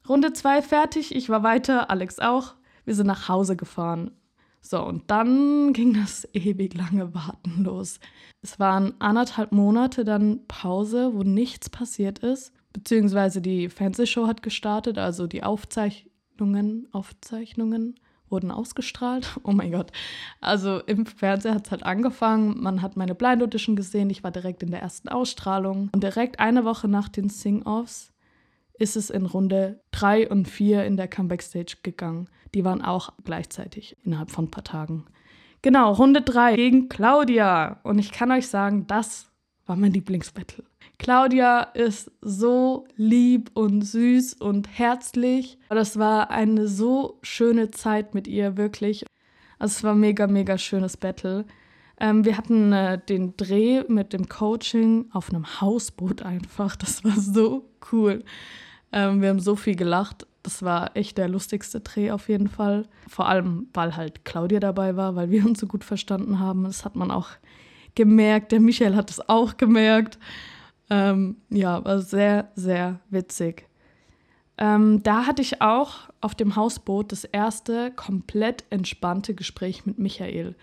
Runde 0.09 0.32
zwei 0.32 0.62
fertig, 0.62 1.14
ich 1.14 1.28
war 1.28 1.42
weiter, 1.42 1.90
Alex 1.90 2.18
auch. 2.18 2.54
Wir 2.85 2.94
sind 2.94 3.06
nach 3.06 3.28
Hause 3.28 3.56
gefahren. 3.56 4.11
So, 4.60 4.84
und 4.84 5.10
dann 5.10 5.72
ging 5.72 5.94
das 5.94 6.28
ewig 6.32 6.74
lange 6.74 7.14
Warten 7.14 7.64
los. 7.64 8.00
Es 8.42 8.58
waren 8.58 8.94
anderthalb 9.00 9.52
Monate 9.52 10.04
dann 10.04 10.46
Pause, 10.48 11.12
wo 11.14 11.22
nichts 11.22 11.68
passiert 11.70 12.20
ist. 12.20 12.52
Beziehungsweise 12.72 13.40
die 13.40 13.68
Fernsehshow 13.68 14.26
hat 14.26 14.42
gestartet, 14.42 14.96
also 14.96 15.26
die 15.26 15.42
Aufzeichnungen, 15.42 16.88
Aufzeichnungen 16.92 17.96
wurden 18.28 18.50
ausgestrahlt. 18.50 19.28
Oh 19.42 19.52
mein 19.52 19.72
Gott. 19.72 19.90
Also 20.40 20.78
im 20.78 21.04
Fernseher 21.04 21.54
hat 21.54 21.66
es 21.66 21.70
halt 21.72 21.82
angefangen. 21.82 22.62
Man 22.62 22.82
hat 22.82 22.96
meine 22.96 23.14
Blind 23.14 23.42
Audition 23.42 23.74
gesehen. 23.74 24.10
Ich 24.10 24.22
war 24.22 24.30
direkt 24.30 24.62
in 24.62 24.70
der 24.70 24.80
ersten 24.80 25.08
Ausstrahlung. 25.08 25.90
Und 25.92 26.02
direkt 26.02 26.38
eine 26.38 26.64
Woche 26.64 26.86
nach 26.86 27.08
den 27.08 27.28
Sing-Offs 27.28 28.12
ist 28.80 28.96
es 28.96 29.10
in 29.10 29.26
Runde 29.26 29.80
3 29.92 30.28
und 30.30 30.49
4 30.49 30.84
in 30.84 30.96
der 30.96 31.06
Comeback 31.06 31.42
Stage 31.42 31.76
gegangen. 31.82 32.28
Die 32.54 32.64
waren 32.64 32.82
auch 32.82 33.12
gleichzeitig 33.25 33.96
innerhalb 34.02 34.30
von 34.30 34.46
ein 34.46 34.50
paar 34.50 34.64
Tagen. 34.64 35.04
Genau, 35.62 35.92
Runde 35.92 36.22
3 36.22 36.56
gegen 36.56 36.88
Claudia. 36.88 37.80
Und 37.82 37.99
ich 37.99 38.10
kann 38.10 38.32
euch 38.32 38.49
sagen, 38.49 38.87
das 38.87 39.30
war 39.66 39.76
mein 39.76 39.92
Lieblingsbattle. 39.92 40.64
Claudia 40.99 41.62
ist 41.62 42.10
so 42.22 42.87
lieb 42.96 43.50
und 43.54 43.82
süß 43.82 44.34
und 44.34 44.68
herzlich. 44.68 45.58
Das 45.68 45.99
war 45.99 46.30
eine 46.30 46.66
so 46.66 47.18
schöne 47.22 47.70
Zeit 47.70 48.14
mit 48.14 48.26
ihr, 48.26 48.56
wirklich. 48.56 49.04
Also 49.58 49.72
es 49.76 49.84
war 49.84 49.94
mega, 49.94 50.26
mega 50.26 50.56
schönes 50.56 50.96
Battle. 50.96 51.44
Ähm, 51.99 52.25
wir 52.25 52.38
hatten 52.38 52.72
äh, 52.72 52.99
den 52.99 53.37
Dreh 53.37 53.84
mit 53.88 54.14
dem 54.14 54.28
Coaching 54.28 55.10
auf 55.12 55.30
einem 55.30 55.60
Hausboot 55.60 56.22
einfach. 56.22 56.76
Das 56.76 57.04
war 57.04 57.18
so 57.18 57.70
cool. 57.92 58.25
Ähm, 58.92 59.20
wir 59.23 59.28
haben 59.28 59.40
so 59.40 59.56
viel 59.56 59.76
gelacht. 59.76 60.26
Das 60.42 60.62
war 60.62 60.97
echt 60.97 61.18
der 61.18 61.28
lustigste 61.28 61.80
Dreh 61.80 62.11
auf 62.11 62.28
jeden 62.28 62.49
Fall. 62.49 62.87
Vor 63.09 63.28
allem, 63.28 63.68
weil 63.75 63.97
halt 63.97 64.25
Claudia 64.25 64.61
dabei 64.61 64.97
war, 64.97 65.16
weil 65.16 65.30
wir 65.30 65.44
uns 65.47 65.61
so 65.61 65.66
gut 65.66 65.85
verstanden 65.85 66.38
haben. 66.38 66.64
Das 66.64 66.85
hat 66.85 66.97
man 66.97 67.11
auch 67.11 67.28
gemerkt. 67.94 68.52
Der 68.52 68.61
Michael 68.61 68.97
hat 68.97 69.11
es 69.11 69.28
auch 69.28 69.56
gemerkt. 69.56 70.18
Ähm, 70.88 71.37
ja, 71.50 71.85
war 71.85 72.00
sehr, 72.00 72.50
sehr 72.56 73.00
witzig. 73.11 73.66
Ähm, 74.59 75.02
da 75.02 75.26
hatte 75.26 75.40
ich 75.40 75.62
auch 75.62 76.11
auf 76.20 76.35
dem 76.35 76.54
Hausboot 76.56 77.12
das 77.12 77.25
erste 77.25 77.90
komplett 77.92 78.64
entspannte 78.70 79.35
Gespräch 79.35 79.87
mit 79.87 79.99
Michael. 79.99 80.54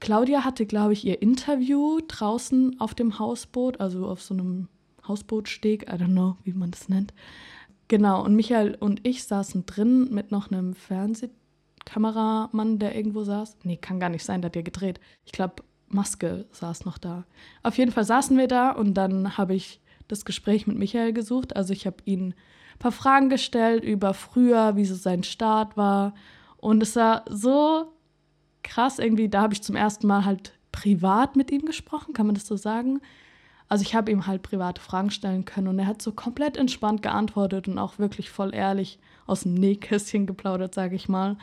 Claudia 0.00 0.44
hatte, 0.44 0.66
glaube 0.66 0.92
ich, 0.92 1.04
ihr 1.04 1.22
Interview 1.22 2.00
draußen 2.06 2.78
auf 2.78 2.94
dem 2.94 3.18
Hausboot, 3.18 3.80
also 3.80 4.06
auf 4.06 4.22
so 4.22 4.34
einem 4.34 4.68
Hausbootsteg, 5.06 5.84
I 5.84 5.94
don't 5.94 6.12
know, 6.12 6.36
wie 6.44 6.52
man 6.52 6.70
das 6.70 6.88
nennt. 6.88 7.14
Genau, 7.88 8.22
und 8.22 8.36
Michael 8.36 8.76
und 8.78 9.06
ich 9.06 9.24
saßen 9.24 9.64
drin 9.64 10.12
mit 10.12 10.30
noch 10.30 10.50
einem 10.50 10.74
Fernsehkameramann, 10.74 12.78
der 12.78 12.94
irgendwo 12.94 13.24
saß. 13.24 13.56
Nee, 13.64 13.78
kann 13.78 13.98
gar 13.98 14.10
nicht 14.10 14.24
sein, 14.24 14.42
der 14.42 14.50
hat 14.50 14.56
ja 14.56 14.62
gedreht. 14.62 15.00
Ich 15.24 15.32
glaube, 15.32 15.62
Maske 15.88 16.44
saß 16.52 16.84
noch 16.84 16.98
da. 16.98 17.24
Auf 17.62 17.78
jeden 17.78 17.92
Fall 17.92 18.04
saßen 18.04 18.36
wir 18.36 18.46
da 18.46 18.72
und 18.72 18.92
dann 18.94 19.38
habe 19.38 19.54
ich 19.54 19.80
das 20.06 20.26
Gespräch 20.26 20.66
mit 20.66 20.78
Michael 20.78 21.14
gesucht. 21.14 21.56
Also 21.56 21.72
ich 21.72 21.86
habe 21.86 21.96
ihn 22.04 22.34
ein 22.74 22.78
paar 22.78 22.92
Fragen 22.92 23.30
gestellt 23.30 23.84
über 23.84 24.14
früher, 24.14 24.76
wie 24.76 24.84
so 24.84 24.94
sein 24.94 25.22
Start 25.22 25.76
war. 25.76 26.14
Und 26.58 26.82
es 26.82 26.96
war 26.96 27.24
so 27.28 27.92
krass 28.62 28.98
irgendwie. 28.98 29.28
Da 29.28 29.42
habe 29.42 29.54
ich 29.54 29.62
zum 29.62 29.76
ersten 29.76 30.06
Mal 30.06 30.24
halt 30.24 30.52
privat 30.72 31.36
mit 31.36 31.50
ihm 31.50 31.64
gesprochen, 31.64 32.12
kann 32.12 32.26
man 32.26 32.34
das 32.34 32.46
so 32.46 32.56
sagen? 32.56 33.00
Also 33.68 33.82
ich 33.82 33.94
habe 33.94 34.10
ihm 34.10 34.26
halt 34.26 34.42
private 34.42 34.80
Fragen 34.80 35.10
stellen 35.10 35.44
können 35.44 35.68
und 35.68 35.78
er 35.78 35.86
hat 35.86 36.00
so 36.00 36.12
komplett 36.12 36.56
entspannt 36.56 37.02
geantwortet 37.02 37.68
und 37.68 37.78
auch 37.78 37.98
wirklich 37.98 38.30
voll 38.30 38.54
ehrlich 38.54 38.98
aus 39.26 39.42
dem 39.42 39.54
Nähkästchen 39.54 40.26
geplaudert, 40.26 40.74
sage 40.74 40.96
ich 40.96 41.08
mal. 41.08 41.36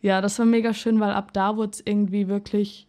Ja, 0.00 0.20
das 0.20 0.38
war 0.38 0.46
mega 0.46 0.72
schön, 0.72 1.00
weil 1.00 1.10
ab 1.10 1.32
da 1.32 1.56
wurde 1.56 1.72
es 1.72 1.82
irgendwie 1.84 2.28
wirklich 2.28 2.88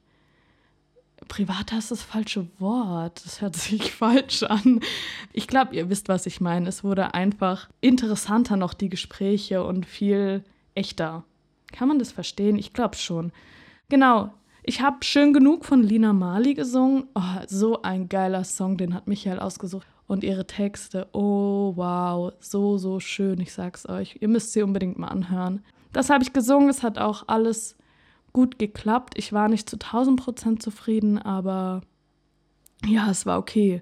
privater 1.27 1.77
ist 1.77 1.91
das 1.91 2.03
falsche 2.03 2.47
Wort. 2.59 3.23
Das 3.25 3.41
hört 3.41 3.55
sich 3.55 3.91
falsch 3.93 4.43
an. 4.43 4.81
Ich 5.31 5.47
glaube, 5.47 5.75
ihr 5.75 5.89
wisst, 5.89 6.09
was 6.09 6.25
ich 6.25 6.41
meine. 6.41 6.67
Es 6.67 6.83
wurde 6.83 7.13
einfach 7.13 7.69
interessanter 7.81 8.57
noch 8.57 8.73
die 8.73 8.89
Gespräche 8.89 9.63
und 9.63 9.85
viel 9.85 10.43
echter. 10.75 11.23
Kann 11.71 11.87
man 11.87 11.99
das 11.99 12.11
verstehen? 12.11 12.57
Ich 12.57 12.73
glaube 12.73 12.95
schon. 12.95 13.31
Genau. 13.89 14.33
Ich 14.69 14.81
habe 14.81 15.03
schön 15.03 15.33
genug 15.33 15.65
von 15.65 15.81
Lina 15.81 16.13
Mali 16.13 16.53
gesungen. 16.53 17.07
Oh, 17.15 17.41
so 17.47 17.81
ein 17.81 18.07
geiler 18.07 18.43
Song, 18.43 18.77
den 18.77 18.93
hat 18.93 19.07
Michael 19.07 19.39
ausgesucht. 19.39 19.87
Und 20.05 20.23
ihre 20.23 20.45
Texte, 20.45 21.07
oh 21.11 21.73
wow, 21.75 22.33
so, 22.39 22.77
so 22.77 22.99
schön, 22.99 23.41
ich 23.41 23.51
sag's 23.51 23.89
euch. 23.89 24.17
Ihr 24.19 24.27
müsst 24.27 24.53
sie 24.53 24.61
unbedingt 24.61 24.99
mal 24.99 25.07
anhören. 25.07 25.63
Das 25.91 26.11
habe 26.11 26.23
ich 26.23 26.33
gesungen, 26.33 26.69
es 26.69 26.83
hat 26.83 26.99
auch 26.99 27.23
alles 27.25 27.77
gut 28.31 28.59
geklappt. 28.59 29.15
Ich 29.17 29.33
war 29.33 29.49
nicht 29.49 29.67
zu 29.67 29.77
1000 29.77 30.19
Prozent 30.19 30.61
zufrieden, 30.61 31.17
aber 31.17 31.81
ja, 32.85 33.09
es 33.09 33.25
war 33.25 33.39
okay. 33.39 33.81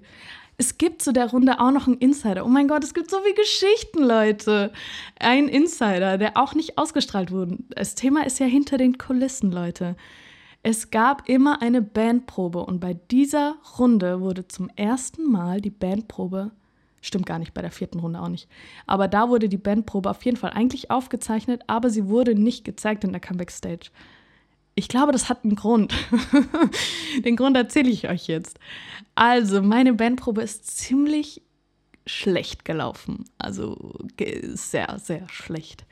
Es 0.56 0.78
gibt 0.78 1.02
zu 1.02 1.12
der 1.12 1.28
Runde 1.28 1.60
auch 1.60 1.70
noch 1.70 1.86
einen 1.86 1.98
Insider. 1.98 2.46
Oh 2.46 2.48
mein 2.48 2.66
Gott, 2.66 2.82
es 2.82 2.94
gibt 2.94 3.10
so 3.10 3.20
viele 3.20 3.34
Geschichten, 3.34 4.04
Leute. 4.04 4.72
Ein 5.20 5.48
Insider, 5.48 6.16
der 6.16 6.38
auch 6.38 6.54
nicht 6.54 6.78
ausgestrahlt 6.78 7.30
wurde. 7.30 7.58
Das 7.68 7.94
Thema 7.94 8.24
ist 8.24 8.38
ja 8.38 8.46
hinter 8.46 8.78
den 8.78 8.96
Kulissen, 8.96 9.52
Leute. 9.52 9.94
Es 10.70 10.90
gab 10.90 11.30
immer 11.30 11.62
eine 11.62 11.80
Bandprobe 11.80 12.58
und 12.58 12.78
bei 12.78 12.92
dieser 12.92 13.56
Runde 13.78 14.20
wurde 14.20 14.48
zum 14.48 14.68
ersten 14.76 15.24
Mal 15.24 15.62
die 15.62 15.70
Bandprobe, 15.70 16.50
stimmt 17.00 17.24
gar 17.24 17.38
nicht, 17.38 17.54
bei 17.54 17.62
der 17.62 17.70
vierten 17.70 18.00
Runde 18.00 18.20
auch 18.20 18.28
nicht, 18.28 18.50
aber 18.86 19.08
da 19.08 19.30
wurde 19.30 19.48
die 19.48 19.56
Bandprobe 19.56 20.10
auf 20.10 20.22
jeden 20.26 20.36
Fall 20.36 20.50
eigentlich 20.50 20.90
aufgezeichnet, 20.90 21.62
aber 21.68 21.88
sie 21.88 22.08
wurde 22.08 22.34
nicht 22.34 22.66
gezeigt 22.66 23.02
in 23.04 23.12
der 23.12 23.20
Comeback 23.22 23.50
Stage. 23.50 23.88
Ich 24.74 24.88
glaube, 24.88 25.12
das 25.12 25.30
hat 25.30 25.42
einen 25.42 25.56
Grund. 25.56 25.94
Den 27.24 27.36
Grund 27.36 27.56
erzähle 27.56 27.88
ich 27.88 28.06
euch 28.06 28.26
jetzt. 28.26 28.60
Also, 29.14 29.62
meine 29.62 29.94
Bandprobe 29.94 30.42
ist 30.42 30.66
ziemlich 30.66 31.40
schlecht 32.04 32.66
gelaufen. 32.66 33.24
Also 33.38 33.94
sehr, 34.52 34.98
sehr 34.98 35.26
schlecht. 35.30 35.86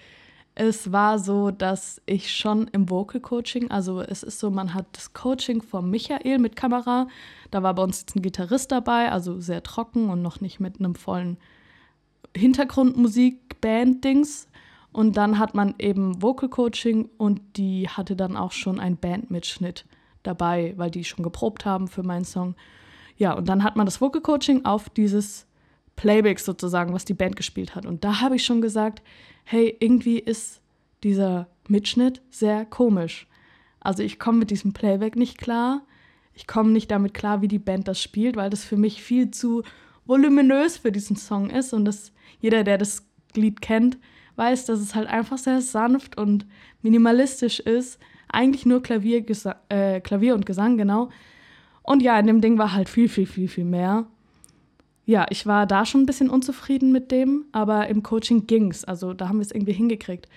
Es 0.59 0.91
war 0.91 1.19
so, 1.19 1.51
dass 1.51 2.01
ich 2.07 2.35
schon 2.35 2.67
im 2.69 2.89
Vocal 2.89 3.21
Coaching, 3.21 3.71
also 3.71 4.01
es 4.01 4.23
ist 4.23 4.39
so, 4.39 4.51
man 4.51 4.73
hat 4.73 4.87
das 4.93 5.13
Coaching 5.13 5.61
von 5.61 5.91
Michael 5.91 6.39
mit 6.39 6.57
Kamera. 6.57 7.09
Da 7.51 7.63
war 7.63 7.75
bei 7.75 7.83
uns 7.83 8.01
jetzt 8.01 8.17
ein 8.17 8.23
Gitarrist 8.23 8.73
dabei, 8.73 9.13
also 9.13 9.39
sehr 9.39 9.63
trocken 9.63 10.09
und 10.09 10.23
noch 10.23 10.41
nicht 10.41 10.59
mit 10.59 10.81
einem 10.81 10.95
vollen 10.95 11.37
Hintergrundmusik-Band-Dings. 12.35 14.49
Und 14.93 15.19
dann 15.19 15.39
hat 15.39 15.55
man 15.55 15.75
eben 15.79 16.23
Vocal 16.23 16.49
Coaching 16.49 17.11
und 17.19 17.43
die 17.59 17.91
hatte 17.91 18.17
dann 18.17 18.35
auch 18.35 18.53
schon 18.53 18.81
einen 18.81 18.97
Bandmitschnitt 18.97 19.85
dabei, 20.23 20.73
weil 20.79 20.91
die 20.91 21.05
schon 21.05 21.23
geprobt 21.23 21.67
haben 21.67 21.87
für 21.87 22.03
meinen 22.03 22.25
Song. 22.25 22.55
Ja, 23.19 23.35
und 23.35 23.47
dann 23.51 23.63
hat 23.63 23.77
man 23.77 23.85
das 23.85 24.01
Vocal 24.01 24.23
Coaching 24.23 24.65
auf 24.65 24.89
dieses 24.89 25.46
Playback 25.97 26.38
sozusagen, 26.38 26.93
was 26.93 27.05
die 27.05 27.15
Band 27.15 27.37
gespielt 27.37 27.75
hat. 27.75 27.87
Und 27.87 28.05
da 28.05 28.21
habe 28.21 28.37
ich 28.37 28.45
schon 28.45 28.61
gesagt, 28.61 29.03
hey, 29.45 29.75
irgendwie 29.81 30.19
ist 30.19 30.61
dieser 31.03 31.49
Mitschnitt 31.69 32.23
sehr 32.31 32.65
komisch. 32.65 33.26
Also 33.81 34.03
ich 34.03 34.19
komme 34.19 34.38
mit 34.38 34.50
diesem 34.50 34.73
Playback 34.73 35.17
nicht 35.17 35.38
klar. 35.38 35.83
Ich 36.35 36.47
komme 36.47 36.71
nicht 36.71 36.91
damit 36.91 37.15
klar, 37.15 37.41
wie 37.41 37.49
die 37.49 37.59
Band 37.59 37.88
das 37.88 38.00
spielt, 38.00 38.37
weil 38.37 38.50
das 38.50 38.65
für 38.65 38.76
mich 38.76 39.03
viel 39.03 39.31
zu 39.31 39.62
voluminös 40.05 40.79
für 40.79 40.93
diesen 40.93 41.17
Song 41.17 41.50
ist 41.50 41.73
und 41.73 41.85
das 41.85 42.12
jeder, 42.41 42.62
der 42.62 42.79
das 42.79 43.07
Lied 43.35 43.61
kennt, 43.61 43.99
weiß, 44.37 44.67
dass 44.67 44.81
es 44.81 44.95
halt 44.95 45.09
einfach 45.09 45.38
sehr 45.38 45.61
sanft 45.61 46.19
und 46.19 46.47
minimalistisch 46.83 47.61
ist. 47.61 47.99
Eigentlich 48.29 48.67
nur 48.67 48.83
Klavier, 48.83 49.25
äh, 49.69 50.00
Klavier 50.00 50.35
und 50.35 50.45
Gesang, 50.45 50.76
genau. 50.76 51.11
Und 51.83 52.03
ja, 52.03 52.19
in 52.19 52.26
dem 52.26 52.41
Ding 52.41 52.59
war 52.59 52.73
halt 52.73 52.88
viel, 52.88 53.09
viel, 53.09 53.26
viel, 53.26 53.49
viel 53.49 53.65
mehr. 53.65 54.07
Ja, 55.07 55.27
ich 55.31 55.47
war 55.47 55.67
da 55.67 55.87
schon 55.87 56.03
ein 56.03 56.07
bisschen 56.07 56.29
unzufrieden 56.29 56.91
mit 56.91 57.13
dem, 57.13 57.47
aber 57.53 57.87
im 57.87 58.03
Coaching 58.03 58.47
ging's. 58.47 58.85
Also 58.85 59.15
da 59.15 59.29
haben 59.29 59.39
wir 59.39 59.45
es 59.45 59.53
irgendwie 59.53 59.73
hingekriegt. 59.73 60.29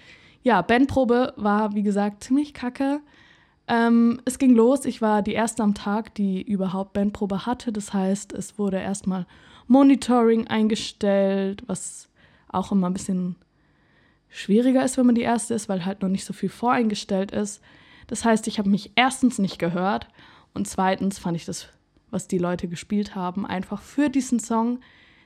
Ja, 0.43 0.61
Bandprobe 0.61 1.33
war, 1.37 1.73
wie 1.73 1.81
gesagt, 1.81 2.23
ziemlich 2.23 2.53
kacke. 2.53 3.01
Ähm, 3.67 4.21
es 4.25 4.37
ging 4.37 4.53
los. 4.53 4.85
Ich 4.85 5.01
war 5.01 5.23
die 5.23 5.33
erste 5.33 5.63
am 5.63 5.73
Tag, 5.73 6.13
die 6.15 6.43
überhaupt 6.43 6.93
Bandprobe 6.93 7.47
hatte. 7.47 7.73
Das 7.73 7.93
heißt, 7.93 8.31
es 8.31 8.59
wurde 8.59 8.77
erstmal 8.77 9.25
Monitoring 9.67 10.47
eingestellt, 10.47 11.63
was 11.65 12.07
auch 12.47 12.71
immer 12.71 12.89
ein 12.89 12.93
bisschen 12.93 13.35
schwieriger 14.29 14.85
ist, 14.85 14.97
wenn 14.97 15.07
man 15.07 15.15
die 15.15 15.21
erste 15.21 15.55
ist, 15.55 15.67
weil 15.67 15.83
halt 15.83 16.03
noch 16.03 16.09
nicht 16.09 16.25
so 16.25 16.33
viel 16.33 16.49
voreingestellt 16.49 17.31
ist. 17.31 17.61
Das 18.05 18.23
heißt, 18.23 18.47
ich 18.47 18.59
habe 18.59 18.69
mich 18.69 18.91
erstens 18.95 19.39
nicht 19.39 19.57
gehört 19.57 20.07
und 20.53 20.67
zweitens 20.67 21.17
fand 21.17 21.37
ich 21.37 21.45
das, 21.45 21.69
was 22.11 22.27
die 22.27 22.37
Leute 22.37 22.67
gespielt 22.67 23.15
haben, 23.15 23.45
einfach 23.45 23.81
für 23.81 24.09
diesen 24.09 24.39
Song 24.39 24.79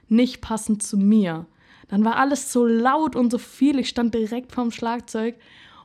nicht 0.10 0.42
passend 0.42 0.84
zu 0.84 0.98
mir. 0.98 1.46
Dann 1.88 2.06
war 2.06 2.16
alles 2.18 2.52
so 2.52 2.66
laut 2.66 3.16
und 3.16 3.32
so 3.32 3.38
viel. 3.38 3.80
Ich 3.80 3.90
stand 3.90 4.14
direkt 4.14 4.52
vorm 4.52 4.72
Schlagzeug 4.72 5.36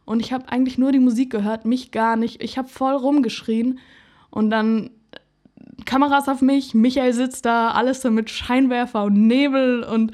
und 0.05 0.21
ich 0.21 0.33
habe 0.33 0.49
eigentlich 0.49 0.79
nur 0.79 0.93
die 0.93 1.01
Musik 1.01 1.31
gehört, 1.31 1.65
mich 1.65 1.91
gar 1.91 2.17
nicht. 2.17 2.43
Ich 2.43 2.57
habe 2.57 2.69
voll 2.69 2.95
rumgeschrien 2.95 3.79
und 4.31 4.51
dann 4.51 4.91
äh, 5.11 5.83
Kameras 5.85 6.29
auf 6.29 6.41
mich, 6.41 6.75
Michael 6.75 7.13
sitzt 7.13 7.45
da, 7.45 7.73
alles 7.73 8.03
so 8.03 8.11
mit 8.11 8.31
Scheinwerfer 8.31 9.05
und 9.05 9.27
Nebel 9.27 9.83
und 9.85 10.13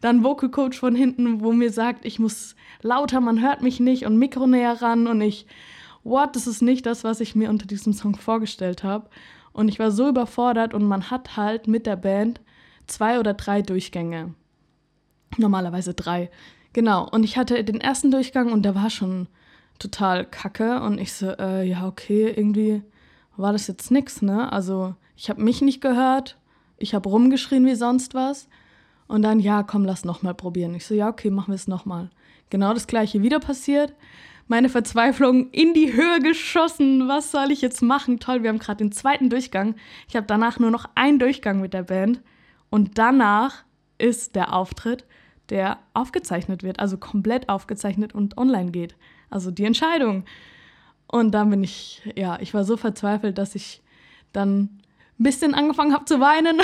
dann 0.00 0.24
Vocal 0.24 0.50
Coach 0.50 0.78
von 0.78 0.94
hinten, 0.94 1.42
wo 1.42 1.52
mir 1.52 1.72
sagt, 1.72 2.04
ich 2.04 2.18
muss 2.18 2.56
lauter, 2.82 3.20
man 3.20 3.40
hört 3.40 3.62
mich 3.62 3.80
nicht 3.80 4.06
und 4.06 4.18
Mikro 4.18 4.46
näher 4.46 4.80
ran 4.82 5.06
und 5.06 5.20
ich, 5.20 5.46
what, 6.04 6.36
das 6.36 6.46
ist 6.46 6.62
nicht 6.62 6.86
das, 6.86 7.04
was 7.04 7.20
ich 7.20 7.34
mir 7.34 7.50
unter 7.50 7.66
diesem 7.66 7.92
Song 7.92 8.14
vorgestellt 8.14 8.84
habe. 8.84 9.08
Und 9.54 9.68
ich 9.68 9.78
war 9.78 9.90
so 9.90 10.08
überfordert 10.08 10.74
und 10.74 10.84
man 10.84 11.10
hat 11.10 11.36
halt 11.38 11.68
mit 11.68 11.86
der 11.86 11.96
Band 11.96 12.40
zwei 12.86 13.18
oder 13.18 13.32
drei 13.32 13.62
Durchgänge. 13.62 14.34
Normalerweise 15.38 15.94
drei. 15.94 16.30
Genau. 16.72 17.08
Und 17.08 17.22
ich 17.22 17.38
hatte 17.38 17.62
den 17.64 17.80
ersten 17.80 18.10
Durchgang 18.10 18.52
und 18.52 18.64
der 18.64 18.74
war 18.74 18.90
schon 18.90 19.28
total 19.78 20.26
kacke. 20.26 20.82
Und 20.82 20.98
ich 20.98 21.12
so, 21.12 21.30
äh, 21.30 21.62
ja, 21.66 21.86
okay, 21.86 22.32
irgendwie 22.36 22.82
war 23.36 23.52
das 23.52 23.68
jetzt 23.68 23.90
nix, 23.90 24.22
ne? 24.22 24.52
Also 24.52 24.94
ich 25.16 25.30
habe 25.30 25.42
mich 25.42 25.62
nicht 25.62 25.80
gehört, 25.80 26.36
ich 26.76 26.92
habe 26.94 27.08
rumgeschrien 27.08 27.64
wie 27.64 27.76
sonst 27.76 28.12
was. 28.12 28.48
Und 29.06 29.22
dann, 29.22 29.38
ja, 29.38 29.62
komm, 29.62 29.84
lass 29.84 30.04
nochmal 30.04 30.34
probieren. 30.34 30.74
Ich 30.74 30.84
so, 30.84 30.94
ja, 30.94 31.08
okay, 31.08 31.30
machen 31.30 31.52
wir 31.52 31.56
es 31.56 31.68
nochmal. 31.68 32.10
Genau 32.50 32.74
das 32.74 32.88
gleiche 32.88 33.22
wieder 33.22 33.38
passiert. 33.38 33.94
Meine 34.46 34.68
Verzweiflung 34.68 35.50
in 35.50 35.72
die 35.72 35.94
Höhe 35.94 36.20
geschossen. 36.20 37.08
Was 37.08 37.30
soll 37.30 37.50
ich 37.50 37.62
jetzt 37.62 37.82
machen? 37.82 38.20
Toll, 38.20 38.42
wir 38.42 38.50
haben 38.50 38.58
gerade 38.58 38.84
den 38.84 38.92
zweiten 38.92 39.30
Durchgang. 39.30 39.74
Ich 40.08 40.16
habe 40.16 40.26
danach 40.26 40.58
nur 40.58 40.70
noch 40.70 40.86
einen 40.94 41.18
Durchgang 41.18 41.60
mit 41.60 41.72
der 41.72 41.84
Band. 41.84 42.20
Und 42.68 42.98
danach 42.98 43.64
ist 43.98 44.36
der 44.36 44.52
Auftritt, 44.52 45.04
der 45.48 45.78
aufgezeichnet 45.94 46.62
wird, 46.62 46.80
also 46.80 46.98
komplett 46.98 47.48
aufgezeichnet 47.48 48.14
und 48.14 48.36
online 48.36 48.70
geht. 48.70 48.96
Also 49.30 49.50
die 49.50 49.64
Entscheidung. 49.64 50.24
Und 51.06 51.32
dann 51.32 51.50
bin 51.50 51.62
ich, 51.62 52.02
ja, 52.16 52.38
ich 52.40 52.54
war 52.54 52.64
so 52.64 52.76
verzweifelt, 52.76 53.38
dass 53.38 53.54
ich 53.54 53.82
dann 54.32 54.80
ein 55.18 55.22
bisschen 55.22 55.54
angefangen 55.54 55.92
habe 55.94 56.06
zu 56.06 56.20
weinen. 56.20 56.60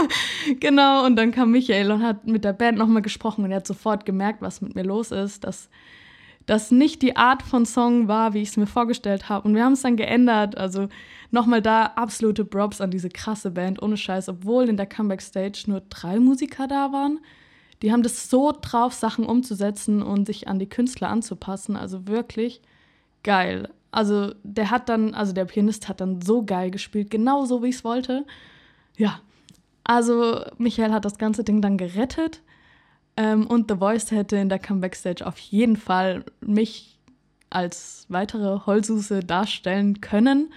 genau, 0.60 1.06
und 1.06 1.16
dann 1.16 1.32
kam 1.32 1.50
Michael 1.52 1.90
und 1.90 2.02
hat 2.02 2.26
mit 2.26 2.44
der 2.44 2.52
Band 2.52 2.78
nochmal 2.78 3.02
gesprochen 3.02 3.44
und 3.44 3.50
er 3.50 3.58
hat 3.58 3.66
sofort 3.66 4.04
gemerkt, 4.04 4.42
was 4.42 4.60
mit 4.60 4.74
mir 4.74 4.84
los 4.84 5.10
ist, 5.10 5.44
dass 5.44 5.70
das 6.46 6.70
nicht 6.70 7.02
die 7.02 7.16
Art 7.16 7.42
von 7.42 7.64
Song 7.64 8.08
war, 8.08 8.34
wie 8.34 8.42
ich 8.42 8.50
es 8.50 8.56
mir 8.56 8.66
vorgestellt 8.66 9.28
habe. 9.28 9.48
Und 9.48 9.54
wir 9.54 9.64
haben 9.64 9.72
es 9.72 9.82
dann 9.82 9.96
geändert. 9.96 10.56
Also 10.58 10.88
nochmal 11.30 11.62
da 11.62 11.86
absolute 11.96 12.44
Props 12.44 12.80
an 12.80 12.90
diese 12.90 13.08
krasse 13.08 13.50
Band, 13.50 13.82
ohne 13.82 13.96
Scheiß, 13.96 14.28
obwohl 14.28 14.68
in 14.68 14.76
der 14.76 14.86
Comeback-Stage 14.86 15.64
nur 15.66 15.82
drei 15.88 16.20
Musiker 16.20 16.66
da 16.66 16.92
waren. 16.92 17.20
Die 17.82 17.92
haben 17.92 18.02
das 18.02 18.28
so 18.30 18.52
drauf, 18.52 18.92
Sachen 18.92 19.26
umzusetzen 19.26 20.02
und 20.02 20.26
sich 20.26 20.48
an 20.48 20.58
die 20.58 20.68
Künstler 20.68 21.08
anzupassen. 21.08 21.76
Also 21.76 22.06
wirklich 22.06 22.60
geil. 23.22 23.70
Also 23.90 24.34
der 24.42 24.70
hat 24.70 24.88
dann, 24.88 25.14
also 25.14 25.32
der 25.32 25.44
Pianist 25.46 25.88
hat 25.88 26.00
dann 26.00 26.20
so 26.20 26.44
geil 26.44 26.70
gespielt, 26.70 27.10
genau 27.10 27.44
so 27.46 27.62
wie 27.62 27.68
ich 27.68 27.76
es 27.76 27.84
wollte. 27.84 28.26
Ja, 28.96 29.20
also 29.84 30.42
Michael 30.58 30.92
hat 30.92 31.04
das 31.04 31.18
ganze 31.18 31.44
Ding 31.44 31.60
dann 31.62 31.78
gerettet 31.78 32.42
ähm, 33.16 33.46
und 33.46 33.70
The 33.70 33.78
Voice 33.78 34.10
hätte 34.10 34.36
in 34.36 34.48
der 34.48 34.58
Comeback-Stage 34.58 35.26
auf 35.26 35.38
jeden 35.38 35.76
Fall 35.76 36.24
mich 36.40 36.98
als 37.50 38.06
weitere 38.08 38.66
Heulsuse 38.66 39.20
darstellen 39.20 40.00
können, 40.00 40.52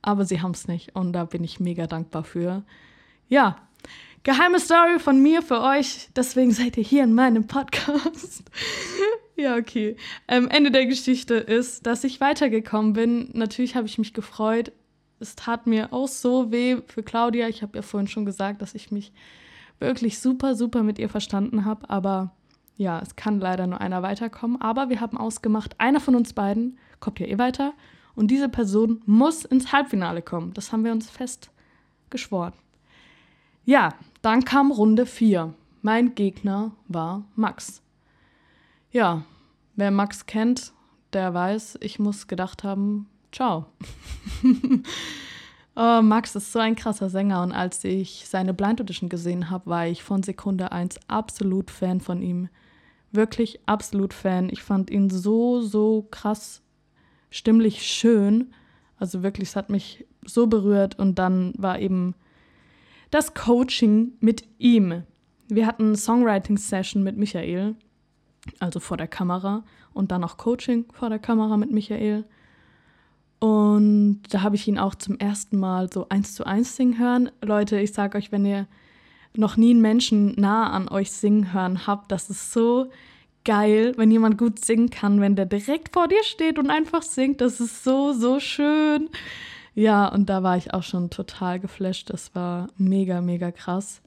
aber 0.00 0.24
sie 0.24 0.40
haben 0.40 0.52
es 0.52 0.68
nicht 0.68 0.96
und 0.96 1.12
da 1.12 1.24
bin 1.24 1.44
ich 1.44 1.60
mega 1.60 1.86
dankbar 1.86 2.24
für. 2.24 2.62
Ja, 3.28 3.56
geheime 4.22 4.58
Story 4.58 4.98
von 4.98 5.22
mir 5.22 5.42
für 5.42 5.60
euch, 5.60 6.08
deswegen 6.16 6.52
seid 6.52 6.76
ihr 6.78 6.84
hier 6.84 7.04
in 7.04 7.14
meinem 7.14 7.46
Podcast. 7.46 8.44
Ja, 9.38 9.54
okay. 9.54 9.96
Ähm, 10.26 10.48
Ende 10.48 10.72
der 10.72 10.86
Geschichte 10.86 11.34
ist, 11.34 11.86
dass 11.86 12.02
ich 12.02 12.20
weitergekommen 12.20 12.92
bin. 12.92 13.30
Natürlich 13.34 13.76
habe 13.76 13.86
ich 13.86 13.96
mich 13.96 14.12
gefreut. 14.12 14.72
Es 15.20 15.36
tat 15.36 15.68
mir 15.68 15.92
auch 15.92 16.08
so 16.08 16.50
weh 16.50 16.78
für 16.88 17.04
Claudia. 17.04 17.46
Ich 17.46 17.62
habe 17.62 17.76
ja 17.76 17.82
vorhin 17.82 18.08
schon 18.08 18.26
gesagt, 18.26 18.62
dass 18.62 18.74
ich 18.74 18.90
mich 18.90 19.12
wirklich 19.78 20.18
super, 20.18 20.54
super 20.54 20.82
mit 20.82 20.98
ihr 20.98 21.08
verstanden 21.08 21.64
habe. 21.64 21.88
Aber 21.90 22.32
ja, 22.76 23.00
es 23.00 23.16
kann 23.16 23.40
leider 23.40 23.66
nur 23.66 23.80
einer 23.80 24.02
weiterkommen. 24.02 24.60
Aber 24.60 24.88
wir 24.88 25.00
haben 25.00 25.16
ausgemacht, 25.16 25.78
einer 25.78 26.00
von 26.00 26.14
uns 26.14 26.32
beiden 26.32 26.78
kommt 27.00 27.20
ja 27.20 27.26
eh 27.26 27.38
weiter. 27.38 27.72
Und 28.14 28.30
diese 28.30 28.48
Person 28.48 29.02
muss 29.06 29.44
ins 29.44 29.72
Halbfinale 29.72 30.22
kommen. 30.22 30.52
Das 30.54 30.72
haben 30.72 30.84
wir 30.84 30.92
uns 30.92 31.08
fest 31.08 31.50
geschworen. 32.10 32.52
Ja, 33.64 33.94
dann 34.22 34.44
kam 34.44 34.70
Runde 34.72 35.06
4. 35.06 35.54
Mein 35.82 36.14
Gegner 36.14 36.72
war 36.88 37.24
Max. 37.36 37.82
Ja, 38.90 39.22
wer 39.76 39.90
Max 39.90 40.26
kennt, 40.26 40.72
der 41.12 41.34
weiß, 41.34 41.78
ich 41.80 41.98
muss 41.98 42.26
gedacht 42.26 42.64
haben, 42.64 43.08
ciao. 43.30 43.66
oh, 45.78 46.02
Max 46.02 46.34
ist 46.34 46.52
so 46.52 46.58
ein 46.58 46.76
krasser 46.76 47.08
Sänger 47.08 47.42
und 47.42 47.52
als 47.52 47.82
ich 47.84 48.24
seine 48.26 48.52
Blind 48.52 48.80
Audition 48.80 49.08
gesehen 49.08 49.48
habe, 49.48 49.70
war 49.70 49.86
ich 49.86 50.02
von 50.02 50.22
Sekunde 50.22 50.72
1 50.72 50.98
absolut 51.08 51.70
Fan 51.70 52.00
von 52.00 52.20
ihm. 52.20 52.48
Wirklich 53.12 53.60
absolut 53.66 54.12
Fan. 54.12 54.50
Ich 54.50 54.62
fand 54.62 54.90
ihn 54.90 55.08
so, 55.08 55.62
so 55.62 56.06
krass 56.10 56.62
stimmlich 57.30 57.82
schön. 57.82 58.52
Also 58.98 59.22
wirklich, 59.22 59.48
es 59.50 59.56
hat 59.56 59.70
mich 59.70 60.04
so 60.26 60.46
berührt 60.46 60.98
und 60.98 61.18
dann 61.18 61.54
war 61.56 61.78
eben 61.78 62.14
das 63.10 63.32
Coaching 63.32 64.12
mit 64.20 64.44
ihm. 64.58 65.04
Wir 65.48 65.66
hatten 65.66 65.96
Songwriting-Session 65.96 67.02
mit 67.02 67.16
Michael 67.16 67.76
also 68.58 68.80
vor 68.80 68.96
der 68.96 69.08
Kamera 69.08 69.64
und 69.92 70.10
dann 70.10 70.24
auch 70.24 70.36
Coaching 70.36 70.86
vor 70.92 71.08
der 71.08 71.18
Kamera 71.18 71.56
mit 71.56 71.70
Michael. 71.70 72.24
Und 73.40 74.22
da 74.30 74.42
habe 74.42 74.56
ich 74.56 74.66
ihn 74.66 74.78
auch 74.78 74.94
zum 74.94 75.18
ersten 75.18 75.58
Mal 75.58 75.92
so 75.92 76.08
eins 76.08 76.34
zu 76.34 76.44
eins 76.44 76.74
singen 76.76 76.98
hören. 76.98 77.30
Leute, 77.42 77.78
ich 77.78 77.92
sage 77.92 78.18
euch, 78.18 78.32
wenn 78.32 78.44
ihr 78.44 78.66
noch 79.34 79.56
nie 79.56 79.70
einen 79.70 79.80
Menschen 79.80 80.34
nah 80.36 80.70
an 80.70 80.88
euch 80.88 81.12
singen 81.12 81.52
hören 81.52 81.86
habt, 81.86 82.10
das 82.10 82.30
ist 82.30 82.52
so 82.52 82.90
geil, 83.44 83.94
wenn 83.96 84.10
jemand 84.10 84.36
gut 84.38 84.64
singen 84.64 84.90
kann, 84.90 85.20
wenn 85.20 85.36
der 85.36 85.46
direkt 85.46 85.94
vor 85.94 86.08
dir 86.08 86.22
steht 86.24 86.58
und 86.58 86.70
einfach 86.70 87.02
singt. 87.02 87.40
Das 87.40 87.60
ist 87.60 87.84
so, 87.84 88.12
so 88.12 88.40
schön. 88.40 89.08
Ja, 89.74 90.08
und 90.08 90.28
da 90.28 90.42
war 90.42 90.56
ich 90.56 90.74
auch 90.74 90.82
schon 90.82 91.08
total 91.08 91.60
geflasht. 91.60 92.10
Das 92.10 92.34
war 92.34 92.68
mega, 92.76 93.20
mega 93.20 93.52
krass. 93.52 94.02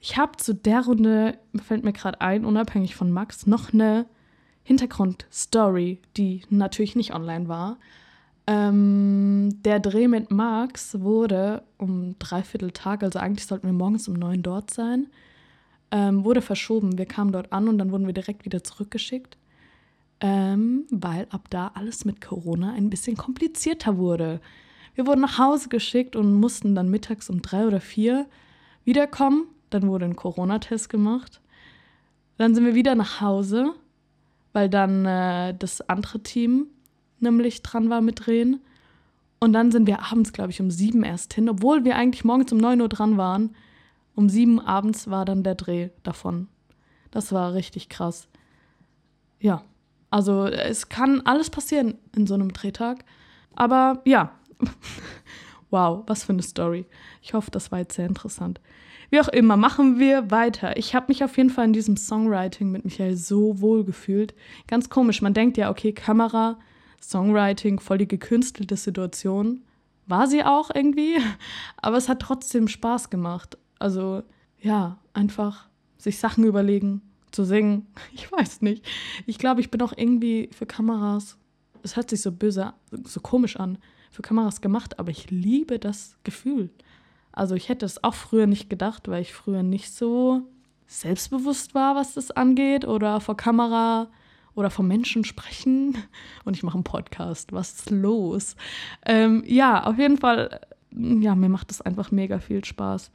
Ich 0.00 0.16
habe 0.16 0.36
zu 0.36 0.54
der 0.54 0.84
Runde, 0.84 1.38
fällt 1.64 1.84
mir 1.84 1.92
gerade 1.92 2.20
ein, 2.20 2.44
unabhängig 2.44 2.96
von 2.96 3.10
Max, 3.10 3.46
noch 3.46 3.72
eine 3.72 4.06
Hintergrundstory, 4.64 6.00
die 6.16 6.42
natürlich 6.50 6.96
nicht 6.96 7.14
online 7.14 7.48
war. 7.48 7.78
Ähm, 8.46 9.60
der 9.64 9.80
Dreh 9.80 10.08
mit 10.08 10.30
Max 10.30 11.00
wurde 11.00 11.62
um 11.78 12.16
dreiviertel 12.18 12.70
Tag, 12.70 13.02
also 13.02 13.18
eigentlich 13.18 13.46
sollten 13.46 13.66
wir 13.66 13.72
morgens 13.72 14.08
um 14.08 14.14
neun 14.14 14.42
dort 14.42 14.70
sein, 14.72 15.08
ähm, 15.90 16.24
wurde 16.24 16.42
verschoben. 16.42 16.98
Wir 16.98 17.06
kamen 17.06 17.32
dort 17.32 17.52
an 17.52 17.68
und 17.68 17.78
dann 17.78 17.90
wurden 17.92 18.06
wir 18.06 18.14
direkt 18.14 18.44
wieder 18.44 18.62
zurückgeschickt. 18.64 19.36
ähm, 20.20 20.86
weil 20.90 21.26
ab 21.30 21.48
da 21.50 21.72
alles 21.74 22.04
mit 22.04 22.20
Corona 22.20 22.72
ein 22.72 22.90
bisschen 22.90 23.16
komplizierter 23.16 23.98
wurde. 23.98 24.40
Wir 24.94 25.06
wurden 25.06 25.20
nach 25.20 25.38
Hause 25.38 25.68
geschickt 25.68 26.16
und 26.16 26.34
mussten 26.34 26.74
dann 26.74 26.90
mittags 26.90 27.28
um 27.28 27.42
drei 27.42 27.66
oder 27.66 27.80
vier 27.80 28.26
wiederkommen. 28.84 29.46
Dann 29.70 29.88
wurde 29.88 30.06
ein 30.06 30.16
Corona-Test 30.16 30.88
gemacht. 30.88 31.40
Dann 32.38 32.54
sind 32.54 32.64
wir 32.64 32.74
wieder 32.74 32.94
nach 32.94 33.20
Hause, 33.20 33.74
weil 34.52 34.68
dann 34.70 35.04
äh, 35.04 35.54
das 35.58 35.82
andere 35.88 36.20
Team 36.22 36.68
nämlich 37.20 37.62
dran 37.62 37.90
war 37.90 38.00
mit 38.00 38.26
Drehen. 38.26 38.60
Und 39.38 39.52
dann 39.52 39.70
sind 39.70 39.86
wir 39.86 40.00
abends, 40.10 40.32
glaube 40.32 40.50
ich, 40.50 40.60
um 40.60 40.70
sieben 40.70 41.02
erst 41.02 41.34
hin, 41.34 41.48
obwohl 41.48 41.84
wir 41.84 41.96
eigentlich 41.96 42.24
morgens 42.24 42.52
um 42.52 42.58
neun 42.58 42.80
Uhr 42.80 42.88
dran 42.88 43.16
waren. 43.16 43.54
Um 44.14 44.28
sieben 44.28 44.60
abends 44.60 45.10
war 45.10 45.24
dann 45.24 45.42
der 45.42 45.54
Dreh 45.54 45.90
davon. 46.02 46.48
Das 47.10 47.32
war 47.32 47.54
richtig 47.54 47.88
krass. 47.88 48.28
Ja, 49.38 49.62
also 50.10 50.46
es 50.46 50.88
kann 50.88 51.20
alles 51.22 51.50
passieren 51.50 51.94
in 52.14 52.26
so 52.26 52.34
einem 52.34 52.52
Drehtag. 52.52 53.04
Aber 53.54 54.00
ja, 54.04 54.32
wow, 55.70 56.02
was 56.06 56.24
für 56.24 56.32
eine 56.32 56.42
Story. 56.42 56.86
Ich 57.22 57.34
hoffe, 57.34 57.50
das 57.50 57.70
war 57.70 57.80
jetzt 57.80 57.96
sehr 57.96 58.06
interessant. 58.06 58.60
Wie 59.10 59.20
auch 59.20 59.28
immer, 59.28 59.56
machen 59.56 59.98
wir 59.98 60.30
weiter. 60.30 60.76
Ich 60.76 60.94
habe 60.94 61.06
mich 61.08 61.22
auf 61.22 61.36
jeden 61.36 61.50
Fall 61.50 61.66
in 61.66 61.72
diesem 61.72 61.96
Songwriting 61.96 62.70
mit 62.70 62.84
Michael 62.84 63.16
so 63.16 63.60
wohl 63.60 63.84
gefühlt. 63.84 64.34
Ganz 64.66 64.90
komisch, 64.90 65.22
man 65.22 65.34
denkt 65.34 65.56
ja, 65.56 65.70
okay, 65.70 65.92
Kamera, 65.92 66.58
Songwriting, 67.00 67.80
voll 67.80 67.98
die 67.98 68.08
gekünstelte 68.08 68.76
Situation. 68.76 69.62
War 70.06 70.26
sie 70.26 70.44
auch 70.44 70.70
irgendwie, 70.74 71.16
aber 71.76 71.96
es 71.96 72.08
hat 72.08 72.20
trotzdem 72.20 72.68
Spaß 72.68 73.10
gemacht. 73.10 73.58
Also 73.78 74.22
ja, 74.60 74.98
einfach 75.12 75.68
sich 75.98 76.18
Sachen 76.18 76.44
überlegen, 76.44 77.02
zu 77.32 77.44
singen. 77.44 77.86
Ich 78.12 78.30
weiß 78.30 78.62
nicht. 78.62 78.84
Ich 79.26 79.38
glaube, 79.38 79.60
ich 79.60 79.70
bin 79.70 79.82
auch 79.82 79.92
irgendwie 79.96 80.50
für 80.52 80.66
Kameras, 80.66 81.36
es 81.82 81.96
hört 81.96 82.10
sich 82.10 82.22
so 82.22 82.32
böse, 82.32 82.72
so 83.04 83.20
komisch 83.20 83.56
an, 83.56 83.78
für 84.10 84.22
Kameras 84.22 84.60
gemacht, 84.60 84.98
aber 84.98 85.10
ich 85.10 85.30
liebe 85.30 85.78
das 85.78 86.16
Gefühl. 86.24 86.70
Also 87.32 87.54
ich 87.54 87.68
hätte 87.68 87.84
es 87.84 88.02
auch 88.02 88.14
früher 88.14 88.46
nicht 88.46 88.70
gedacht, 88.70 89.08
weil 89.08 89.22
ich 89.22 89.34
früher 89.34 89.62
nicht 89.62 89.92
so 89.92 90.42
selbstbewusst 90.86 91.74
war, 91.74 91.94
was 91.94 92.14
das 92.14 92.30
angeht 92.30 92.86
oder 92.86 93.20
vor 93.20 93.36
Kamera 93.36 94.08
oder 94.56 94.70
vor 94.70 94.84
Menschen 94.84 95.24
sprechen. 95.24 95.96
Und 96.44 96.56
ich 96.56 96.64
mache 96.64 96.74
einen 96.74 96.84
Podcast. 96.84 97.52
Was 97.52 97.74
ist 97.74 97.90
los? 97.90 98.56
Ähm, 99.04 99.44
ja, 99.46 99.84
auf 99.84 99.98
jeden 99.98 100.18
Fall, 100.18 100.60
ja, 100.90 101.36
mir 101.36 101.48
macht 101.48 101.70
es 101.70 101.80
einfach 101.80 102.10
mega 102.10 102.40
viel 102.40 102.64
Spaß. 102.64 103.12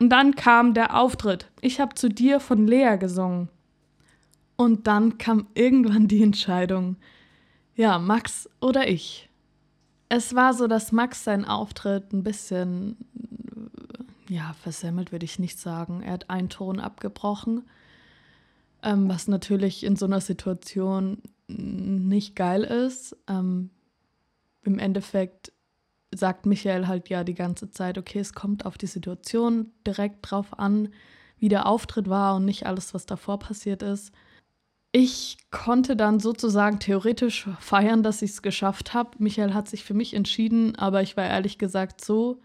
Und 0.00 0.10
dann 0.10 0.34
kam 0.34 0.74
der 0.74 0.96
Auftritt. 0.96 1.50
Ich 1.60 1.78
habe 1.78 1.94
zu 1.94 2.08
dir 2.08 2.40
von 2.40 2.66
Lea 2.66 2.96
gesungen. 2.98 3.48
Und 4.56 4.86
dann 4.88 5.18
kam 5.18 5.46
irgendwann 5.54 6.08
die 6.08 6.22
Entscheidung, 6.22 6.96
ja, 7.76 7.98
Max 7.98 8.50
oder 8.60 8.88
ich. 8.88 9.28
Es 10.08 10.34
war 10.34 10.52
so, 10.54 10.66
dass 10.66 10.90
Max 10.90 11.22
seinen 11.22 11.44
Auftritt 11.44 12.12
ein 12.12 12.24
bisschen, 12.24 12.96
ja, 14.28 14.54
versemmelt 14.62 15.12
würde 15.12 15.26
ich 15.26 15.38
nicht 15.38 15.60
sagen. 15.60 16.02
Er 16.02 16.14
hat 16.14 16.30
einen 16.30 16.48
Ton 16.48 16.80
abgebrochen, 16.80 17.62
ähm, 18.82 19.08
was 19.08 19.28
natürlich 19.28 19.84
in 19.84 19.96
so 19.96 20.06
einer 20.06 20.20
Situation 20.20 21.22
nicht 21.48 22.36
geil 22.36 22.62
ist. 22.62 23.16
Ähm, 23.26 23.70
Im 24.62 24.78
Endeffekt 24.78 25.52
sagt 26.14 26.46
Michael 26.46 26.86
halt 26.86 27.08
ja 27.08 27.24
die 27.24 27.34
ganze 27.34 27.70
Zeit, 27.70 27.98
okay, 27.98 28.18
es 28.18 28.32
kommt 28.32 28.66
auf 28.66 28.78
die 28.78 28.86
Situation 28.86 29.72
direkt 29.86 30.30
drauf 30.30 30.58
an, 30.58 30.88
wie 31.38 31.48
der 31.48 31.66
Auftritt 31.66 32.08
war 32.08 32.36
und 32.36 32.44
nicht 32.44 32.66
alles, 32.66 32.94
was 32.94 33.06
davor 33.06 33.38
passiert 33.38 33.82
ist. 33.82 34.12
Ich 34.90 35.36
konnte 35.50 35.96
dann 35.96 36.18
sozusagen 36.18 36.78
theoretisch 36.78 37.48
feiern, 37.60 38.02
dass 38.02 38.22
ich 38.22 38.30
es 38.30 38.42
geschafft 38.42 38.94
habe. 38.94 39.10
Michael 39.18 39.52
hat 39.52 39.68
sich 39.68 39.84
für 39.84 39.94
mich 39.94 40.14
entschieden, 40.14 40.76
aber 40.76 41.02
ich 41.02 41.16
war 41.16 41.26
ehrlich 41.26 41.58
gesagt 41.58 42.04
so 42.04 42.40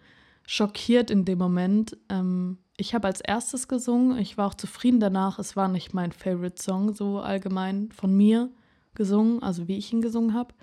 schockiert 0.45 1.09
in 1.09 1.23
dem 1.23 1.39
Moment. 1.39 1.97
Ähm, 2.09 2.57
ich 2.83 2.93
habe 2.93 3.07
als 3.07 3.21
erstes 3.21 3.69
gesungen. 3.69 4.17
Ich 4.17 4.37
war 4.37 4.47
auch 4.47 4.55
zufrieden 4.55 4.99
danach. 4.99 5.39
Es 5.39 5.55
war 5.55 5.69
nicht 5.69 5.93
mein 5.93 6.11
Favorite 6.11 6.61
Song, 6.61 6.93
so 6.93 7.19
allgemein 7.19 7.93
von 7.93 8.13
mir 8.13 8.51
gesungen, 8.93 9.41
also 9.41 9.69
wie 9.69 9.77
ich 9.77 9.93
ihn 9.93 10.01
gesungen 10.01 10.33
habe. 10.33 10.53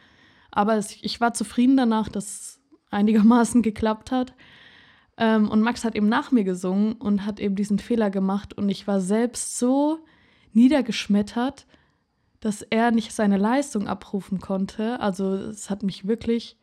Aber 0.51 0.75
es, 0.77 0.99
ich 1.01 1.19
war 1.23 1.33
zufrieden 1.33 1.79
danach, 1.79 2.11
dass 2.11 2.25
es 2.25 2.61
einigermaßen 2.91 3.63
geklappt 3.69 4.11
hat. 4.11 4.35
Ähm, 5.17 5.49
und 5.49 5.63
Max 5.63 5.83
hat 5.83 5.95
eben 5.95 6.11
nach 6.11 6.31
mir 6.31 6.45
gesungen 6.45 6.93
und 6.93 7.25
hat 7.25 7.41
eben 7.41 7.57
diesen 7.57 7.79
Fehler 7.79 8.11
gemacht. 8.11 8.53
Und 8.53 8.69
ich 8.69 8.87
war 8.87 9.01
selbst 9.01 9.59
so 9.59 10.01
niedergeschmettert, 10.53 11.67
dass 12.41 12.61
er 12.61 12.91
nicht 12.91 13.15
seine 13.15 13.39
Leistung 13.39 13.89
abrufen 13.89 14.41
konnte. 14.41 15.01
Also 15.01 15.37
es 15.37 15.71
hat 15.71 15.83
mich 15.83 16.07
wirklich 16.07 16.59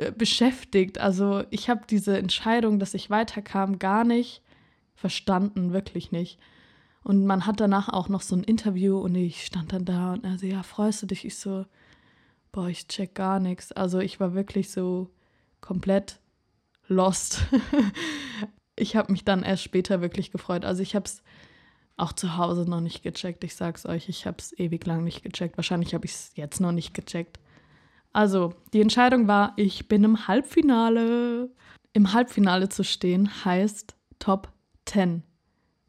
äh, 0.00 0.12
beschäftigt. 0.12 0.98
Also 0.98 1.44
ich 1.50 1.68
habe 1.68 1.82
diese 1.88 2.16
Entscheidung, 2.16 2.78
dass 2.78 2.94
ich 2.94 3.10
weiterkam, 3.10 3.78
gar 3.78 4.04
nicht 4.04 4.42
verstanden, 4.94 5.74
wirklich 5.74 6.10
nicht. 6.10 6.38
Und 7.02 7.26
man 7.26 7.46
hat 7.46 7.60
danach 7.60 7.90
auch 7.90 8.08
noch 8.08 8.22
so 8.22 8.34
ein 8.34 8.44
Interview 8.44 8.98
und 8.98 9.14
ich 9.14 9.44
stand 9.44 9.72
dann 9.74 9.84
da 9.84 10.14
und 10.14 10.24
er 10.24 10.38
so, 10.38 10.46
ja, 10.46 10.62
freust 10.62 11.02
du 11.02 11.06
dich? 11.06 11.26
Ich 11.26 11.36
so, 11.36 11.66
boah, 12.50 12.68
ich 12.68 12.88
check 12.88 13.14
gar 13.14 13.40
nichts. 13.40 13.72
Also 13.72 13.98
ich 13.98 14.20
war 14.20 14.34
wirklich 14.34 14.70
so 14.70 15.10
komplett 15.60 16.18
lost. 16.88 17.46
ich 18.76 18.96
habe 18.96 19.12
mich 19.12 19.24
dann 19.24 19.42
erst 19.42 19.62
später 19.62 20.00
wirklich 20.00 20.30
gefreut. 20.30 20.64
Also 20.64 20.82
ich 20.82 20.94
habe 20.94 21.04
es 21.04 21.22
auch 21.98 22.14
zu 22.14 22.38
Hause 22.38 22.68
noch 22.68 22.80
nicht 22.80 23.02
gecheckt. 23.02 23.44
Ich 23.44 23.54
sag's 23.54 23.84
euch, 23.84 24.08
ich 24.08 24.26
habe 24.26 24.38
es 24.38 24.58
ewig 24.58 24.86
lang 24.86 25.04
nicht 25.04 25.22
gecheckt. 25.22 25.58
Wahrscheinlich 25.58 25.92
habe 25.92 26.06
ich 26.06 26.12
es 26.12 26.32
jetzt 26.36 26.60
noch 26.60 26.72
nicht 26.72 26.94
gecheckt. 26.94 27.38
Also, 28.12 28.54
die 28.72 28.80
Entscheidung 28.80 29.28
war, 29.28 29.52
ich 29.56 29.88
bin 29.88 30.04
im 30.04 30.26
Halbfinale. 30.26 31.50
Im 31.92 32.12
Halbfinale 32.12 32.68
zu 32.68 32.84
stehen 32.84 33.44
heißt 33.44 33.94
Top 34.18 34.52
10. 34.86 35.22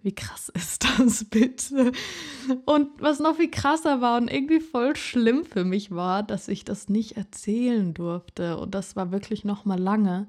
Wie 0.03 0.13
krass 0.15 0.49
ist 0.53 0.83
das 0.83 1.25
bitte? 1.25 1.91
Und 2.65 2.89
was 2.99 3.19
noch 3.19 3.35
viel 3.35 3.51
krasser 3.51 4.01
war 4.01 4.17
und 4.19 4.31
irgendwie 4.31 4.59
voll 4.59 4.95
schlimm 4.95 5.45
für 5.45 5.63
mich 5.63 5.91
war, 5.91 6.23
dass 6.23 6.47
ich 6.47 6.65
das 6.65 6.89
nicht 6.89 7.17
erzählen 7.17 7.93
durfte. 7.93 8.57
Und 8.57 8.73
das 8.73 8.95
war 8.95 9.11
wirklich 9.11 9.43
noch 9.43 9.65
mal 9.65 9.79
lange. 9.79 10.27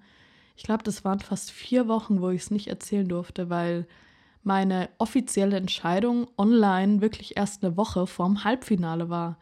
Ich 0.57 0.65
glaube, 0.65 0.83
das 0.83 1.05
waren 1.05 1.21
fast 1.21 1.51
vier 1.51 1.89
Wochen, 1.89 2.21
wo 2.21 2.31
ich 2.31 2.43
es 2.43 2.51
nicht 2.51 2.69
erzählen 2.69 3.09
durfte, 3.09 3.49
weil 3.49 3.87
meine 4.43 4.91
offizielle 4.99 5.57
Entscheidung 5.57 6.29
online 6.37 7.01
wirklich 7.01 7.37
erst 7.37 7.65
eine 7.65 7.77
Woche 7.77 8.07
vorm 8.07 8.45
Halbfinale 8.45 9.09
war. 9.09 9.39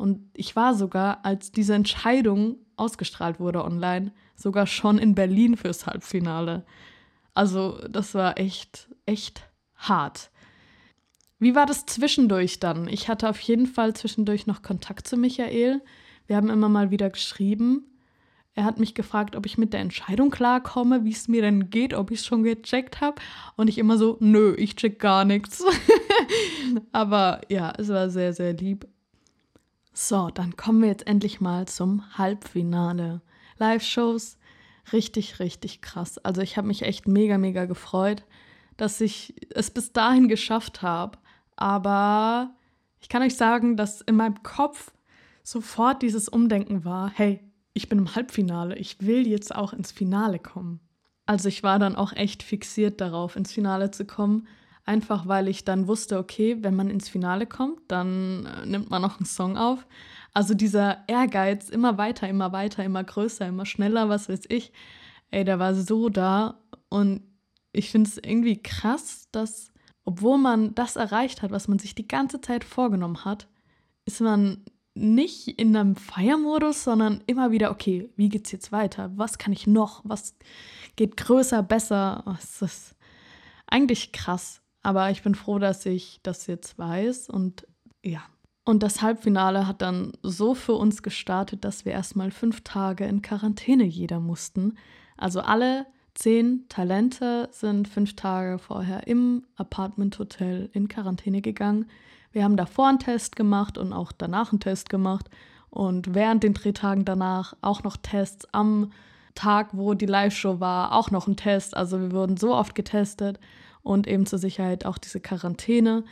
Und 0.00 0.30
ich 0.32 0.56
war 0.56 0.74
sogar, 0.74 1.26
als 1.26 1.52
diese 1.52 1.74
Entscheidung 1.74 2.56
ausgestrahlt 2.76 3.38
wurde 3.38 3.62
online, 3.62 4.12
sogar 4.34 4.66
schon 4.66 4.96
in 4.96 5.14
Berlin 5.14 5.58
fürs 5.58 5.86
Halbfinale. 5.86 6.64
Also 7.34 7.78
das 7.86 8.14
war 8.14 8.38
echt, 8.38 8.88
echt 9.04 9.42
hart. 9.76 10.30
Wie 11.38 11.54
war 11.54 11.66
das 11.66 11.84
zwischendurch 11.84 12.60
dann? 12.60 12.88
Ich 12.88 13.10
hatte 13.10 13.28
auf 13.28 13.38
jeden 13.40 13.66
Fall 13.66 13.94
zwischendurch 13.94 14.46
noch 14.46 14.62
Kontakt 14.62 15.06
zu 15.06 15.18
Michael. 15.18 15.82
Wir 16.26 16.36
haben 16.36 16.48
immer 16.48 16.70
mal 16.70 16.90
wieder 16.90 17.10
geschrieben. 17.10 17.84
Er 18.54 18.64
hat 18.64 18.80
mich 18.80 18.94
gefragt, 18.94 19.36
ob 19.36 19.44
ich 19.44 19.58
mit 19.58 19.74
der 19.74 19.80
Entscheidung 19.80 20.30
klarkomme, 20.30 21.04
wie 21.04 21.12
es 21.12 21.28
mir 21.28 21.42
denn 21.42 21.68
geht, 21.68 21.92
ob 21.92 22.10
ich 22.10 22.20
es 22.20 22.26
schon 22.26 22.42
gecheckt 22.42 23.02
habe. 23.02 23.20
Und 23.54 23.68
ich 23.68 23.76
immer 23.76 23.98
so, 23.98 24.16
nö, 24.20 24.54
ich 24.56 24.76
check 24.76 24.98
gar 24.98 25.26
nichts. 25.26 25.62
Aber 26.92 27.42
ja, 27.50 27.74
es 27.76 27.88
war 27.88 28.08
sehr, 28.08 28.32
sehr 28.32 28.54
lieb. 28.54 28.86
So, 29.92 30.30
dann 30.30 30.56
kommen 30.56 30.82
wir 30.82 30.88
jetzt 30.88 31.06
endlich 31.06 31.40
mal 31.40 31.66
zum 31.66 32.16
Halbfinale. 32.16 33.20
Live-Shows, 33.58 34.38
richtig, 34.92 35.40
richtig 35.40 35.82
krass. 35.82 36.18
Also 36.18 36.40
ich 36.40 36.56
habe 36.56 36.68
mich 36.68 36.82
echt 36.82 37.08
mega, 37.08 37.38
mega 37.38 37.64
gefreut, 37.66 38.24
dass 38.76 39.00
ich 39.00 39.34
es 39.50 39.70
bis 39.70 39.92
dahin 39.92 40.28
geschafft 40.28 40.82
habe. 40.82 41.18
Aber 41.56 42.54
ich 43.00 43.08
kann 43.08 43.22
euch 43.22 43.36
sagen, 43.36 43.76
dass 43.76 44.00
in 44.00 44.16
meinem 44.16 44.42
Kopf 44.42 44.92
sofort 45.42 46.02
dieses 46.02 46.28
Umdenken 46.28 46.84
war, 46.84 47.10
hey, 47.14 47.40
ich 47.72 47.88
bin 47.88 47.98
im 47.98 48.14
Halbfinale, 48.14 48.76
ich 48.76 49.00
will 49.00 49.26
jetzt 49.26 49.54
auch 49.54 49.72
ins 49.72 49.92
Finale 49.92 50.38
kommen. 50.38 50.80
Also 51.26 51.48
ich 51.48 51.62
war 51.62 51.78
dann 51.78 51.96
auch 51.96 52.12
echt 52.12 52.42
fixiert 52.42 53.00
darauf, 53.00 53.36
ins 53.36 53.52
Finale 53.52 53.90
zu 53.90 54.04
kommen, 54.04 54.48
einfach 54.90 55.28
weil 55.28 55.46
ich 55.46 55.64
dann 55.64 55.86
wusste, 55.86 56.18
okay, 56.18 56.58
wenn 56.62 56.74
man 56.74 56.90
ins 56.90 57.08
Finale 57.08 57.46
kommt, 57.46 57.80
dann 57.86 58.46
äh, 58.46 58.66
nimmt 58.66 58.90
man 58.90 59.00
noch 59.00 59.18
einen 59.18 59.26
Song 59.26 59.56
auf. 59.56 59.86
Also 60.34 60.54
dieser 60.54 61.04
Ehrgeiz, 61.06 61.68
immer 61.68 61.96
weiter, 61.96 62.28
immer 62.28 62.50
weiter, 62.50 62.84
immer 62.84 63.04
größer, 63.04 63.46
immer 63.46 63.66
schneller, 63.66 64.08
was 64.08 64.28
weiß 64.28 64.42
ich, 64.48 64.72
ey, 65.30 65.44
der 65.44 65.60
war 65.60 65.74
so 65.74 66.08
da 66.08 66.58
und 66.88 67.22
ich 67.72 67.90
finde 67.90 68.10
es 68.10 68.18
irgendwie 68.18 68.60
krass, 68.60 69.28
dass 69.30 69.72
obwohl 70.04 70.38
man 70.38 70.74
das 70.74 70.96
erreicht 70.96 71.42
hat, 71.42 71.52
was 71.52 71.68
man 71.68 71.78
sich 71.78 71.94
die 71.94 72.08
ganze 72.08 72.40
Zeit 72.40 72.64
vorgenommen 72.64 73.24
hat, 73.24 73.46
ist 74.06 74.20
man 74.20 74.64
nicht 74.94 75.46
in 75.46 75.76
einem 75.76 75.94
Feiermodus, 75.94 76.82
sondern 76.82 77.22
immer 77.28 77.52
wieder, 77.52 77.70
okay, 77.70 78.10
wie 78.16 78.28
geht's 78.28 78.50
jetzt 78.50 78.72
weiter? 78.72 79.12
Was 79.14 79.38
kann 79.38 79.52
ich 79.52 79.68
noch? 79.68 80.00
Was 80.04 80.34
geht 80.96 81.16
größer, 81.16 81.62
besser? 81.62 82.24
Das 82.26 82.60
ist 82.62 82.96
eigentlich 83.68 84.10
krass. 84.10 84.60
Aber 84.82 85.10
ich 85.10 85.22
bin 85.22 85.34
froh, 85.34 85.58
dass 85.58 85.84
ich 85.86 86.20
das 86.22 86.46
jetzt 86.46 86.78
weiß 86.78 87.28
und 87.28 87.66
ja. 88.02 88.22
Und 88.64 88.82
das 88.82 89.02
Halbfinale 89.02 89.66
hat 89.66 89.82
dann 89.82 90.12
so 90.22 90.54
für 90.54 90.74
uns 90.74 91.02
gestartet, 91.02 91.64
dass 91.64 91.84
wir 91.84 91.92
erstmal 91.92 92.30
fünf 92.30 92.60
Tage 92.60 93.04
in 93.04 93.22
Quarantäne 93.22 93.84
jeder 93.84 94.20
mussten. 94.20 94.76
Also 95.16 95.40
alle 95.40 95.86
zehn 96.14 96.68
Talente 96.68 97.48
sind 97.52 97.88
fünf 97.88 98.14
Tage 98.16 98.58
vorher 98.58 99.06
im 99.06 99.44
Apartment-Hotel 99.56 100.70
in 100.72 100.88
Quarantäne 100.88 101.40
gegangen. 101.40 101.86
Wir 102.32 102.44
haben 102.44 102.56
davor 102.56 102.88
einen 102.88 102.98
Test 102.98 103.34
gemacht 103.34 103.76
und 103.76 103.92
auch 103.92 104.12
danach 104.12 104.52
einen 104.52 104.60
Test 104.60 104.88
gemacht. 104.88 105.28
Und 105.70 106.14
während 106.14 106.42
den 106.42 106.54
Drehtagen 106.54 107.04
danach 107.04 107.54
auch 107.62 107.82
noch 107.82 107.96
Tests 107.96 108.46
am 108.52 108.92
Tag, 109.34 109.70
wo 109.72 109.94
die 109.94 110.06
Live-Show 110.06 110.60
war, 110.60 110.92
auch 110.92 111.10
noch 111.10 111.26
ein 111.26 111.36
Test. 111.36 111.76
Also 111.76 112.00
wir 112.00 112.12
wurden 112.12 112.36
so 112.36 112.54
oft 112.54 112.74
getestet 112.74 113.40
und 113.82 114.06
eben 114.06 114.26
zur 114.26 114.38
Sicherheit 114.38 114.84
auch 114.84 114.98
diese 114.98 115.20
Quarantäne. 115.20 116.04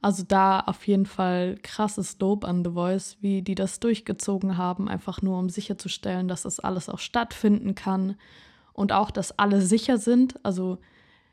Also 0.00 0.24
da 0.26 0.58
auf 0.60 0.86
jeden 0.88 1.06
Fall 1.06 1.56
krasses 1.62 2.18
Lob 2.18 2.44
an 2.44 2.64
The 2.64 2.72
Voice, 2.72 3.18
wie 3.20 3.42
die 3.42 3.54
das 3.54 3.78
durchgezogen 3.78 4.56
haben, 4.56 4.88
einfach 4.88 5.22
nur 5.22 5.38
um 5.38 5.48
sicherzustellen, 5.48 6.26
dass 6.26 6.42
das 6.42 6.58
alles 6.58 6.88
auch 6.88 6.98
stattfinden 6.98 7.76
kann 7.76 8.16
und 8.72 8.92
auch, 8.92 9.12
dass 9.12 9.38
alle 9.38 9.62
sicher 9.62 9.98
sind. 9.98 10.44
Also 10.44 10.78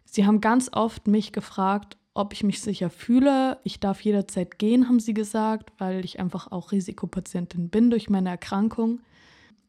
sie 0.06 0.26
haben 0.28 0.40
ganz 0.40 0.70
oft 0.72 1.08
mich 1.08 1.32
gefragt, 1.32 1.98
ob 2.14 2.34
ich 2.34 2.44
mich 2.44 2.62
sicher 2.62 2.92
fühle. 2.92 3.58
Ich 3.64 3.80
darf 3.80 4.02
jederzeit 4.02 4.60
gehen, 4.60 4.88
haben 4.88 5.00
sie 5.00 5.16
gesagt, 5.16 5.72
weil 5.80 6.06
ich 6.06 6.20
einfach 6.20 6.52
auch 6.52 6.72
Risikopatientin 6.72 7.70
bin 7.70 7.90
durch 7.90 8.10
meine 8.10 8.30
Erkrankung. 8.30 9.00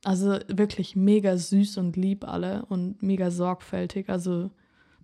Also 0.04 0.38
wirklich 0.48 0.96
mega 0.96 1.36
süß 1.38 1.78
und 1.78 1.96
lieb 1.96 2.26
alle 2.26 2.66
und 2.66 3.02
mega 3.02 3.30
sorgfältig. 3.30 4.10
Also 4.10 4.50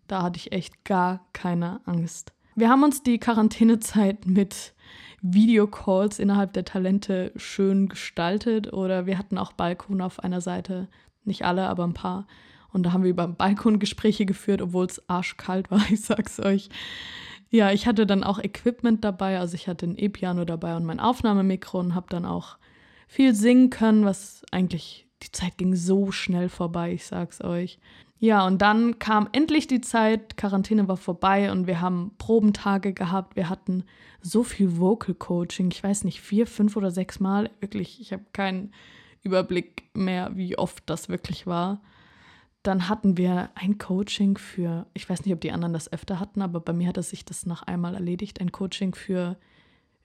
da 0.06 0.22
hatte 0.22 0.38
ich 0.38 0.52
echt 0.52 0.84
gar 0.84 1.26
keine 1.32 1.80
Angst. 1.84 2.32
Wir 2.54 2.70
haben 2.70 2.82
uns 2.82 3.02
die 3.02 3.18
Quarantänezeit 3.18 4.26
mit 4.26 4.74
Videocalls 5.20 6.18
innerhalb 6.18 6.52
der 6.52 6.64
Talente 6.64 7.32
schön 7.36 7.88
gestaltet 7.88 8.72
oder 8.72 9.06
wir 9.06 9.18
hatten 9.18 9.38
auch 9.38 9.52
Balkon 9.52 10.00
auf 10.00 10.22
einer 10.22 10.40
Seite, 10.40 10.88
nicht 11.24 11.44
alle, 11.44 11.68
aber 11.68 11.84
ein 11.84 11.94
paar. 11.94 12.26
Und 12.72 12.84
da 12.84 12.92
haben 12.92 13.02
wir 13.02 13.10
über 13.10 13.26
Balkon 13.26 13.78
Gespräche 13.78 14.26
geführt, 14.26 14.62
obwohl 14.62 14.86
es 14.86 15.08
arschkalt 15.08 15.70
war, 15.70 15.82
ich 15.90 16.02
sag's 16.02 16.40
euch. 16.40 16.68
Ja, 17.50 17.70
ich 17.72 17.86
hatte 17.86 18.06
dann 18.06 18.24
auch 18.24 18.38
Equipment 18.38 19.04
dabei, 19.04 19.38
also 19.38 19.54
ich 19.54 19.68
hatte 19.68 19.86
ein 19.86 19.98
E-Piano 19.98 20.44
dabei 20.44 20.76
und 20.76 20.84
mein 20.84 21.00
Aufnahmemikro 21.00 21.78
und 21.78 21.94
habe 21.94 22.06
dann 22.10 22.24
auch 22.24 22.58
viel 23.06 23.34
singen 23.34 23.70
können, 23.70 24.04
was 24.04 24.42
eigentlich, 24.50 25.06
die 25.22 25.32
Zeit 25.32 25.56
ging 25.56 25.74
so 25.74 26.10
schnell 26.10 26.48
vorbei, 26.48 26.92
ich 26.92 27.06
sag's 27.06 27.40
euch. 27.42 27.78
Ja, 28.18 28.46
und 28.46 28.62
dann 28.62 28.98
kam 28.98 29.28
endlich 29.32 29.66
die 29.66 29.82
Zeit, 29.82 30.36
Quarantäne 30.38 30.88
war 30.88 30.96
vorbei 30.96 31.52
und 31.52 31.66
wir 31.66 31.80
haben 31.82 32.12
Probentage 32.16 32.94
gehabt. 32.94 33.36
Wir 33.36 33.50
hatten 33.50 33.84
so 34.22 34.42
viel 34.42 34.78
Vocal 34.78 35.14
Coaching, 35.14 35.70
ich 35.70 35.82
weiß 35.82 36.04
nicht, 36.04 36.20
vier, 36.20 36.46
fünf 36.46 36.76
oder 36.76 36.90
sechs 36.90 37.20
Mal. 37.20 37.50
Wirklich, 37.60 38.00
ich 38.00 38.12
habe 38.12 38.24
keinen 38.32 38.72
Überblick 39.22 39.90
mehr, 39.94 40.30
wie 40.34 40.56
oft 40.56 40.82
das 40.86 41.10
wirklich 41.10 41.46
war. 41.46 41.82
Dann 42.62 42.88
hatten 42.88 43.16
wir 43.18 43.50
ein 43.54 43.76
Coaching 43.78 44.38
für, 44.38 44.86
ich 44.94 45.08
weiß 45.08 45.24
nicht, 45.24 45.34
ob 45.34 45.40
die 45.40 45.52
anderen 45.52 45.74
das 45.74 45.92
öfter 45.92 46.18
hatten, 46.18 46.40
aber 46.40 46.60
bei 46.60 46.72
mir 46.72 46.88
hat 46.88 46.96
es 46.96 47.10
sich 47.10 47.24
das 47.24 47.44
nach 47.44 47.64
einmal 47.64 47.94
erledigt. 47.94 48.40
Ein 48.40 48.50
Coaching 48.50 48.94
für, 48.94 49.36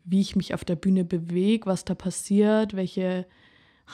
wie 0.03 0.21
ich 0.21 0.35
mich 0.35 0.53
auf 0.53 0.65
der 0.65 0.75
Bühne 0.75 1.05
bewege, 1.05 1.65
was 1.65 1.85
da 1.85 1.95
passiert, 1.95 2.75
welche 2.75 3.25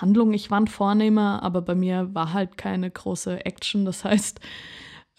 Handlung 0.02 0.34
ich 0.34 0.52
wann 0.52 0.68
vornehme, 0.68 1.42
aber 1.42 1.62
bei 1.62 1.76
mir 1.76 2.14
war 2.14 2.34
halt 2.34 2.58
keine 2.58 2.90
große 2.90 3.46
Action. 3.46 3.86
Das 3.86 4.04
heißt, 4.04 4.40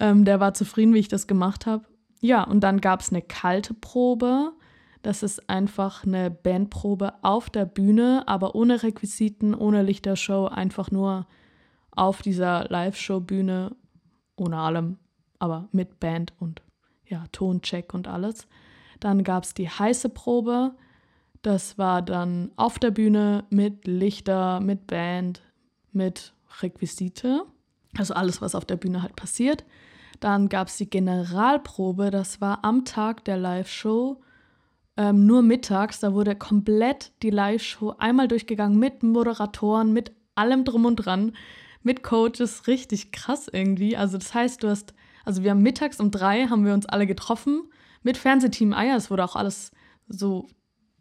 ähm, 0.00 0.24
der 0.24 0.40
war 0.40 0.54
zufrieden, 0.54 0.94
wie 0.94 1.00
ich 1.00 1.08
das 1.08 1.26
gemacht 1.26 1.66
habe. 1.66 1.84
Ja, 2.20 2.44
und 2.44 2.60
dann 2.60 2.80
gab 2.80 3.00
es 3.00 3.10
eine 3.10 3.22
kalte 3.22 3.74
Probe. 3.74 4.52
Das 5.02 5.22
ist 5.22 5.48
einfach 5.48 6.04
eine 6.04 6.30
Bandprobe 6.30 7.14
auf 7.22 7.50
der 7.50 7.64
Bühne, 7.64 8.24
aber 8.26 8.54
ohne 8.54 8.82
Requisiten, 8.82 9.54
ohne 9.54 9.82
Lichtershow, 9.82 10.46
einfach 10.46 10.90
nur 10.90 11.26
auf 11.92 12.22
dieser 12.22 12.64
Live-Show-Bühne, 12.68 13.76
ohne 14.36 14.56
allem, 14.58 14.98
aber 15.38 15.68
mit 15.72 16.00
Band 16.00 16.32
und 16.38 16.62
ja, 17.06 17.24
Toncheck 17.32 17.94
und 17.94 18.08
alles. 18.08 18.46
Dann 19.00 19.24
gab 19.24 19.44
es 19.44 19.54
die 19.54 19.68
heiße 19.68 20.08
Probe. 20.08 20.74
Das 21.42 21.78
war 21.78 22.02
dann 22.02 22.50
auf 22.56 22.78
der 22.78 22.90
Bühne 22.90 23.44
mit 23.50 23.86
Lichter, 23.86 24.60
mit 24.60 24.86
Band, 24.86 25.42
mit 25.92 26.34
Requisite. 26.60 27.44
Also 27.96 28.14
alles, 28.14 28.42
was 28.42 28.54
auf 28.54 28.64
der 28.64 28.76
Bühne 28.76 29.02
halt 29.02 29.16
passiert. 29.16 29.64
Dann 30.20 30.48
gab 30.48 30.68
es 30.68 30.76
die 30.76 30.90
Generalprobe, 30.90 32.10
das 32.10 32.40
war 32.40 32.64
am 32.64 32.84
Tag 32.84 33.24
der 33.24 33.36
Live-Show, 33.36 34.20
ähm, 34.96 35.26
nur 35.26 35.42
mittags. 35.42 36.00
Da 36.00 36.12
wurde 36.12 36.34
komplett 36.34 37.12
die 37.22 37.30
Live-Show 37.30 37.94
einmal 37.98 38.26
durchgegangen 38.26 38.78
mit 38.78 39.02
Moderatoren, 39.02 39.92
mit 39.92 40.12
allem 40.34 40.64
drum 40.64 40.86
und 40.86 40.96
dran, 40.96 41.36
mit 41.82 42.02
Coaches. 42.02 42.66
Richtig 42.66 43.12
krass 43.12 43.48
irgendwie. 43.52 43.96
Also, 43.96 44.18
das 44.18 44.34
heißt, 44.34 44.62
du 44.62 44.68
hast, 44.68 44.92
also 45.24 45.44
wir 45.44 45.52
haben 45.52 45.62
mittags 45.62 46.00
um 46.00 46.10
drei 46.10 46.46
haben 46.46 46.64
wir 46.64 46.74
uns 46.74 46.86
alle 46.86 47.06
getroffen 47.06 47.70
mit 48.02 48.16
Fernsehteam 48.16 48.72
Eier. 48.72 48.96
Es 48.96 49.10
wurde 49.10 49.24
auch 49.24 49.36
alles 49.36 49.70
so 50.08 50.48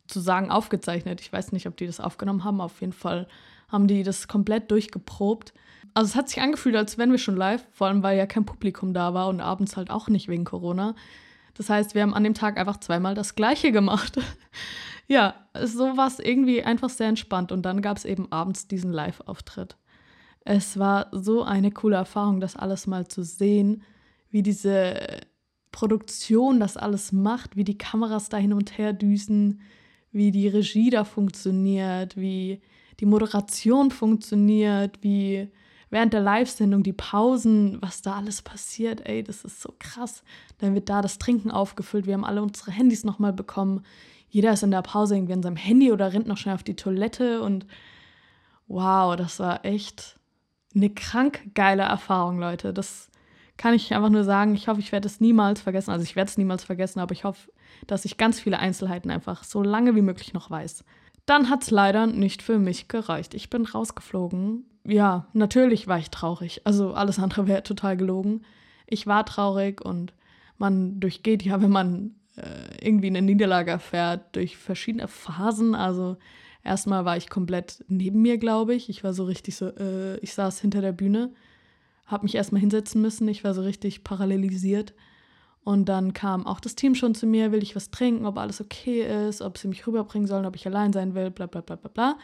sozusagen 0.07 0.49
aufgezeichnet. 0.49 1.21
Ich 1.21 1.31
weiß 1.31 1.51
nicht, 1.51 1.67
ob 1.67 1.75
die 1.77 1.85
das 1.85 1.99
aufgenommen 1.99 2.43
haben. 2.43 2.61
Auf 2.61 2.79
jeden 2.81 2.93
Fall 2.93 3.27
haben 3.67 3.87
die 3.87 4.03
das 4.03 4.27
komplett 4.27 4.71
durchgeprobt. 4.71 5.53
Also 5.93 6.09
es 6.09 6.15
hat 6.15 6.29
sich 6.29 6.41
angefühlt, 6.41 6.75
als 6.75 6.97
wären 6.97 7.11
wir 7.11 7.17
schon 7.17 7.35
live, 7.35 7.65
vor 7.71 7.87
allem 7.87 8.03
weil 8.03 8.17
ja 8.17 8.25
kein 8.25 8.45
Publikum 8.45 8.93
da 8.93 9.13
war 9.13 9.27
und 9.27 9.41
abends 9.41 9.75
halt 9.75 9.89
auch 9.89 10.07
nicht 10.07 10.27
wegen 10.27 10.45
Corona. 10.45 10.95
Das 11.55 11.69
heißt, 11.69 11.95
wir 11.95 12.03
haben 12.03 12.13
an 12.13 12.23
dem 12.23 12.35
Tag 12.35 12.57
einfach 12.57 12.77
zweimal 12.77 13.15
das 13.15 13.35
gleiche 13.35 13.71
gemacht. 13.71 14.17
ja, 15.07 15.33
so 15.61 15.97
war 15.97 16.07
es 16.07 16.19
irgendwie 16.19 16.63
einfach 16.63 16.89
sehr 16.89 17.07
entspannt. 17.07 17.51
Und 17.51 17.63
dann 17.63 17.81
gab 17.81 17.97
es 17.97 18.05
eben 18.05 18.31
abends 18.31 18.67
diesen 18.67 18.93
Live-Auftritt. 18.93 19.75
Es 20.45 20.79
war 20.79 21.07
so 21.11 21.43
eine 21.43 21.71
coole 21.71 21.97
Erfahrung, 21.97 22.39
das 22.39 22.55
alles 22.55 22.87
mal 22.87 23.07
zu 23.07 23.23
sehen, 23.23 23.83
wie 24.29 24.43
diese 24.43 24.95
Produktion 25.71 26.59
das 26.59 26.77
alles 26.77 27.11
macht, 27.11 27.55
wie 27.55 27.63
die 27.63 27.77
Kameras 27.77 28.29
da 28.29 28.37
hin 28.37 28.53
und 28.53 28.77
her 28.77 28.93
düsen, 28.93 29.61
wie 30.17 30.31
die 30.31 30.47
Regie 30.47 30.89
da 30.89 31.03
funktioniert, 31.03 32.17
wie 32.17 32.61
die 32.99 33.05
Moderation 33.05 33.91
funktioniert, 33.91 35.01
wie 35.01 35.49
während 35.89 36.13
der 36.13 36.21
Live-Sendung 36.21 36.83
die 36.83 36.93
Pausen, 36.93 37.77
was 37.81 38.01
da 38.01 38.15
alles 38.15 38.41
passiert, 38.41 39.07
ey, 39.07 39.23
das 39.23 39.45
ist 39.45 39.61
so 39.61 39.73
krass. 39.79 40.23
Dann 40.57 40.73
wird 40.73 40.89
da 40.89 41.01
das 41.01 41.17
Trinken 41.17 41.51
aufgefüllt, 41.51 42.07
wir 42.07 42.13
haben 42.13 42.25
alle 42.25 42.41
unsere 42.41 42.71
Handys 42.71 43.03
nochmal 43.03 43.33
bekommen. 43.33 43.83
Jeder 44.29 44.51
ist 44.51 44.63
in 44.63 44.71
der 44.71 44.81
Pause 44.81 45.15
irgendwie 45.15 45.33
an 45.33 45.43
seinem 45.43 45.55
Handy 45.55 45.91
oder 45.91 46.11
rennt 46.11 46.27
noch 46.27 46.37
schnell 46.37 46.55
auf 46.55 46.63
die 46.63 46.75
Toilette 46.75 47.41
und 47.41 47.65
wow, 48.67 49.15
das 49.15 49.39
war 49.39 49.63
echt 49.63 50.17
eine 50.75 50.89
krank 50.89 51.51
geile 51.53 51.83
Erfahrung, 51.83 52.39
Leute. 52.39 52.73
Das 52.73 53.09
kann 53.57 53.73
ich 53.73 53.93
einfach 53.93 54.09
nur 54.09 54.23
sagen. 54.23 54.55
Ich 54.55 54.67
hoffe, 54.67 54.79
ich 54.79 54.91
werde 54.91 55.07
es 55.07 55.19
niemals 55.19 55.61
vergessen. 55.61 55.91
Also 55.91 56.03
ich 56.03 56.15
werde 56.15 56.29
es 56.29 56.37
niemals 56.37 56.63
vergessen, 56.63 56.99
aber 56.99 57.13
ich 57.13 57.23
hoffe, 57.23 57.51
dass 57.87 58.05
ich 58.05 58.17
ganz 58.17 58.39
viele 58.39 58.59
Einzelheiten 58.59 59.11
einfach 59.11 59.43
so 59.43 59.61
lange 59.63 59.95
wie 59.95 60.01
möglich 60.01 60.33
noch 60.33 60.49
weiß. 60.49 60.83
Dann 61.25 61.49
hat 61.49 61.63
es 61.63 61.71
leider 61.71 62.07
nicht 62.07 62.41
für 62.41 62.57
mich 62.57 62.87
gereicht. 62.87 63.33
Ich 63.33 63.49
bin 63.49 63.65
rausgeflogen. 63.65 64.65
Ja, 64.85 65.27
natürlich 65.33 65.87
war 65.87 65.99
ich 65.99 66.09
traurig. 66.09 66.61
Also 66.63 66.93
alles 66.93 67.19
andere 67.19 67.47
wäre 67.47 67.63
total 67.63 67.97
gelogen. 67.97 68.43
Ich 68.85 69.05
war 69.07 69.25
traurig 69.25 69.83
und 69.83 70.13
man 70.57 70.99
durchgeht 70.99 71.43
ja, 71.43 71.61
wenn 71.61 71.69
man 71.69 72.15
äh, 72.37 72.85
irgendwie 72.85 73.07
eine 73.07 73.21
Niederlage 73.21 73.71
erfährt, 73.71 74.35
durch 74.35 74.55
verschiedene 74.55 75.07
Phasen. 75.07 75.75
Also 75.75 76.17
erstmal 76.63 77.03
war 77.03 77.17
ich 77.17 77.29
komplett 77.29 77.83
neben 77.89 78.21
mir, 78.21 78.37
glaube 78.37 78.75
ich. 78.75 78.89
Ich 78.89 79.03
war 79.03 79.13
so 79.13 79.25
richtig 79.25 79.57
so, 79.57 79.67
äh, 79.67 80.17
ich 80.19 80.33
saß 80.33 80.61
hinter 80.61 80.81
der 80.81 80.93
Bühne, 80.93 81.31
habe 82.07 82.23
mich 82.23 82.35
erstmal 82.35 82.61
hinsetzen 82.61 83.01
müssen. 83.01 83.27
Ich 83.27 83.43
war 83.43 83.53
so 83.53 83.61
richtig 83.61 84.03
parallelisiert. 84.03 84.93
Und 85.63 85.89
dann 85.89 86.13
kam 86.13 86.47
auch 86.47 86.61
das 86.61 86.75
Team 86.75 86.95
schon 86.95 87.13
zu 87.13 87.27
mir, 87.27 87.51
will 87.51 87.61
ich 87.61 87.75
was 87.75 87.91
trinken, 87.91 88.25
ob 88.25 88.37
alles 88.37 88.61
okay 88.61 89.27
ist, 89.27 89.41
ob 89.41 89.57
sie 89.57 89.67
mich 89.67 89.85
rüberbringen 89.85 90.27
sollen, 90.27 90.45
ob 90.45 90.55
ich 90.55 90.65
allein 90.65 90.93
sein 90.93 91.13
will, 91.13 91.29
bla 91.29 91.45
bla 91.45 91.59
bla 91.59 91.75
bla 91.75 91.89
bla. 91.93 92.17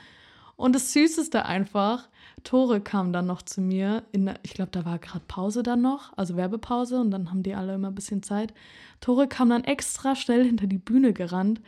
Und 0.56 0.74
das 0.74 0.94
Süßeste 0.94 1.46
einfach, 1.46 2.08
Tore 2.44 2.80
kam 2.80 3.12
dann 3.12 3.26
noch 3.26 3.42
zu 3.42 3.60
mir, 3.60 4.04
in, 4.12 4.32
ich 4.44 4.54
glaube, 4.54 4.72
da 4.72 4.86
war 4.86 5.00
gerade 5.00 5.26
Pause 5.28 5.64
dann 5.64 5.82
noch, 5.82 6.16
also 6.16 6.38
Werbepause 6.38 7.02
und 7.02 7.12
dann 7.12 7.32
haben 7.32 7.44
die 7.44 7.56
alle 7.56 7.74
immer 7.74 7.90
ein 7.90 7.96
bisschen 7.96 8.24
Zeit. 8.24 8.54
Tore 9.02 9.28
kam 9.28 9.50
dann 9.50 9.66
extra 9.66 10.16
schnell 10.16 10.46
hinter 10.46 10.68
die 10.68 10.78
Bühne 10.78 11.12
gerannt 11.12 11.60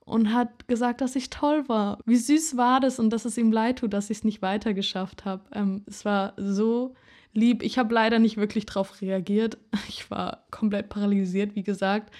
und 0.00 0.34
hat 0.34 0.68
gesagt, 0.68 1.00
dass 1.00 1.16
ich 1.16 1.30
toll 1.30 1.68
war. 1.68 1.98
Wie 2.04 2.16
süß 2.16 2.56
war 2.56 2.80
das 2.80 2.98
und 2.98 3.10
dass 3.10 3.24
es 3.24 3.38
ihm 3.38 3.52
leid 3.52 3.78
tut, 3.78 3.92
dass 3.92 4.10
ich 4.10 4.18
es 4.18 4.24
nicht 4.24 4.42
weitergeschafft 4.42 5.24
habe. 5.24 5.42
Ähm, 5.52 5.82
es 5.86 6.04
war 6.04 6.34
so 6.36 6.94
lieb. 7.34 7.62
Ich 7.62 7.78
habe 7.78 7.94
leider 7.94 8.18
nicht 8.18 8.36
wirklich 8.36 8.66
darauf 8.66 9.00
reagiert. 9.00 9.58
Ich 9.88 10.10
war 10.10 10.44
komplett 10.50 10.88
paralysiert, 10.88 11.54
wie 11.54 11.62
gesagt. 11.62 12.12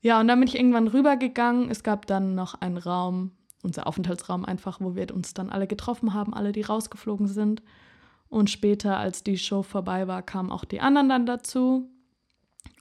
Ja, 0.00 0.20
und 0.20 0.28
dann 0.28 0.40
bin 0.40 0.48
ich 0.48 0.56
irgendwann 0.56 0.88
rübergegangen. 0.88 1.70
Es 1.70 1.82
gab 1.82 2.06
dann 2.06 2.34
noch 2.34 2.60
einen 2.60 2.76
Raum, 2.76 3.32
unser 3.62 3.86
Aufenthaltsraum 3.86 4.44
einfach, 4.44 4.80
wo 4.80 4.94
wir 4.94 5.14
uns 5.14 5.32
dann 5.34 5.50
alle 5.50 5.66
getroffen 5.66 6.12
haben, 6.12 6.34
alle, 6.34 6.52
die 6.52 6.62
rausgeflogen 6.62 7.28
sind. 7.28 7.62
Und 8.28 8.50
später, 8.50 8.96
als 8.96 9.22
die 9.22 9.38
Show 9.38 9.62
vorbei 9.62 10.08
war, 10.08 10.22
kamen 10.22 10.50
auch 10.50 10.64
die 10.64 10.80
anderen 10.80 11.08
dann 11.08 11.26
dazu. 11.26 11.88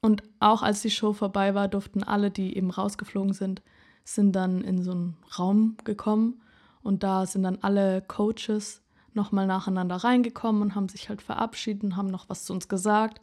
Und 0.02 0.24
auch 0.40 0.64
als 0.64 0.82
die 0.82 0.90
Show 0.90 1.14
vorbei 1.14 1.54
war, 1.54 1.68
durften 1.68 2.04
alle, 2.04 2.32
die 2.32 2.56
eben 2.58 2.72
rausgeflogen 2.72 3.34
sind, 3.34 3.62
sind 4.04 4.36
dann 4.36 4.62
in 4.64 4.84
so 4.84 4.92
einen 4.92 5.18
Raum 5.38 5.78
gekommen 5.84 6.42
und 6.84 7.04
da 7.04 7.26
sind 7.26 7.44
dann 7.44 7.60
alle 7.62 8.02
Coaches 8.02 8.81
nochmal 9.16 9.48
nacheinander 9.48 9.98
reingekommen 9.98 10.62
und 10.62 10.76
haben 10.76 10.90
sich 10.90 11.10
halt 11.10 11.22
verabschiedet 11.22 11.84
und 11.84 11.98
haben 11.98 12.08
noch 12.08 12.30
was 12.30 12.46
zu 12.46 12.54
uns 12.54 12.68
gesagt. 12.68 13.22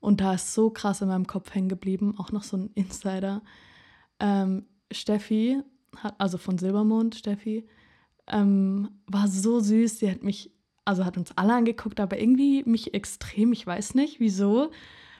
Und 0.00 0.20
da 0.20 0.34
ist 0.34 0.54
so 0.54 0.70
krass 0.70 1.02
in 1.02 1.08
meinem 1.08 1.26
Kopf 1.26 1.54
hängen 1.54 1.68
geblieben, 1.68 2.14
auch 2.18 2.32
noch 2.32 2.42
so 2.42 2.56
ein 2.56 2.70
Insider. 2.74 3.42
Ähm, 4.18 4.66
Steffi, 4.90 5.62
hat, 5.96 6.14
also 6.18 6.38
von 6.38 6.58
Silbermond, 6.58 7.14
Steffi, 7.14 7.66
ähm, 8.26 8.88
war 9.06 9.28
so 9.28 9.60
süß. 9.60 9.98
Sie 9.98 10.10
hat 10.10 10.22
mich, 10.22 10.52
also 10.84 11.04
hat 11.04 11.16
uns 11.16 11.36
alle 11.36 11.54
angeguckt, 11.54 12.00
aber 12.00 12.18
irgendwie 12.18 12.62
mich 12.64 12.94
extrem, 12.94 13.52
ich 13.52 13.66
weiß 13.66 13.94
nicht 13.94 14.20
wieso. 14.20 14.70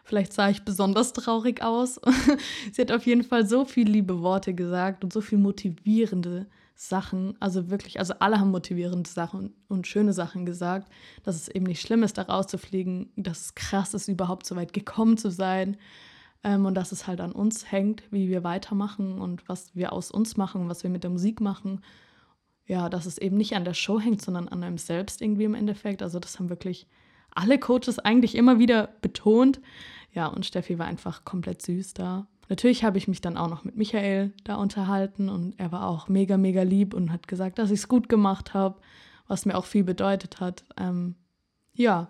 Vielleicht 0.04 0.32
sah 0.32 0.50
ich 0.50 0.62
besonders 0.62 1.12
traurig 1.12 1.62
aus. 1.62 2.00
Sie 2.72 2.82
hat 2.82 2.92
auf 2.92 3.06
jeden 3.06 3.22
Fall 3.22 3.46
so 3.46 3.64
viele 3.64 3.92
liebe 3.92 4.20
Worte 4.20 4.54
gesagt 4.54 5.04
und 5.04 5.12
so 5.12 5.20
viel 5.20 5.38
motivierende 5.38 6.46
Sachen. 6.74 7.36
Also 7.40 7.68
wirklich, 7.68 7.98
also 7.98 8.14
alle 8.20 8.40
haben 8.40 8.50
motivierende 8.50 9.08
Sachen 9.08 9.52
und 9.68 9.86
schöne 9.86 10.14
Sachen 10.14 10.46
gesagt, 10.46 10.90
dass 11.22 11.36
es 11.36 11.48
eben 11.48 11.66
nicht 11.66 11.82
schlimm 11.82 12.02
ist, 12.02 12.16
da 12.16 12.22
rauszufliegen, 12.22 13.12
dass 13.16 13.40
es 13.40 13.54
krass 13.54 13.92
ist, 13.92 14.08
überhaupt 14.08 14.46
so 14.46 14.56
weit 14.56 14.72
gekommen 14.72 15.18
zu 15.18 15.30
sein. 15.30 15.76
Ähm, 16.42 16.64
und 16.64 16.74
dass 16.74 16.92
es 16.92 17.06
halt 17.06 17.20
an 17.20 17.32
uns 17.32 17.70
hängt, 17.70 18.02
wie 18.10 18.30
wir 18.30 18.44
weitermachen 18.44 19.20
und 19.20 19.46
was 19.46 19.74
wir 19.76 19.92
aus 19.92 20.10
uns 20.10 20.38
machen, 20.38 20.70
was 20.70 20.82
wir 20.82 20.90
mit 20.90 21.04
der 21.04 21.10
Musik 21.10 21.42
machen. 21.42 21.82
Ja, 22.66 22.88
dass 22.88 23.04
es 23.04 23.18
eben 23.18 23.36
nicht 23.36 23.54
an 23.56 23.64
der 23.64 23.74
Show 23.74 24.00
hängt, 24.00 24.22
sondern 24.22 24.48
an 24.48 24.62
einem 24.62 24.78
selbst 24.78 25.20
irgendwie 25.20 25.44
im 25.44 25.54
Endeffekt. 25.54 26.02
Also 26.02 26.18
das 26.18 26.38
haben 26.38 26.48
wirklich 26.48 26.86
alle 27.34 27.58
Coaches 27.58 27.98
eigentlich 27.98 28.34
immer 28.34 28.58
wieder 28.58 28.88
betont. 29.00 29.60
Ja, 30.12 30.26
und 30.26 30.46
Steffi 30.46 30.78
war 30.78 30.86
einfach 30.86 31.24
komplett 31.24 31.62
süß 31.62 31.94
da. 31.94 32.26
Natürlich 32.48 32.82
habe 32.82 32.98
ich 32.98 33.06
mich 33.06 33.20
dann 33.20 33.36
auch 33.36 33.48
noch 33.48 33.62
mit 33.62 33.76
Michael 33.76 34.32
da 34.42 34.56
unterhalten 34.56 35.28
und 35.28 35.54
er 35.58 35.70
war 35.70 35.86
auch 35.86 36.08
mega, 36.08 36.36
mega 36.36 36.62
lieb 36.62 36.94
und 36.94 37.12
hat 37.12 37.28
gesagt, 37.28 37.60
dass 37.60 37.70
ich 37.70 37.78
es 37.78 37.88
gut 37.88 38.08
gemacht 38.08 38.54
habe, 38.54 38.80
was 39.28 39.46
mir 39.46 39.56
auch 39.56 39.66
viel 39.66 39.84
bedeutet 39.84 40.40
hat. 40.40 40.64
Ähm, 40.76 41.14
ja, 41.74 42.08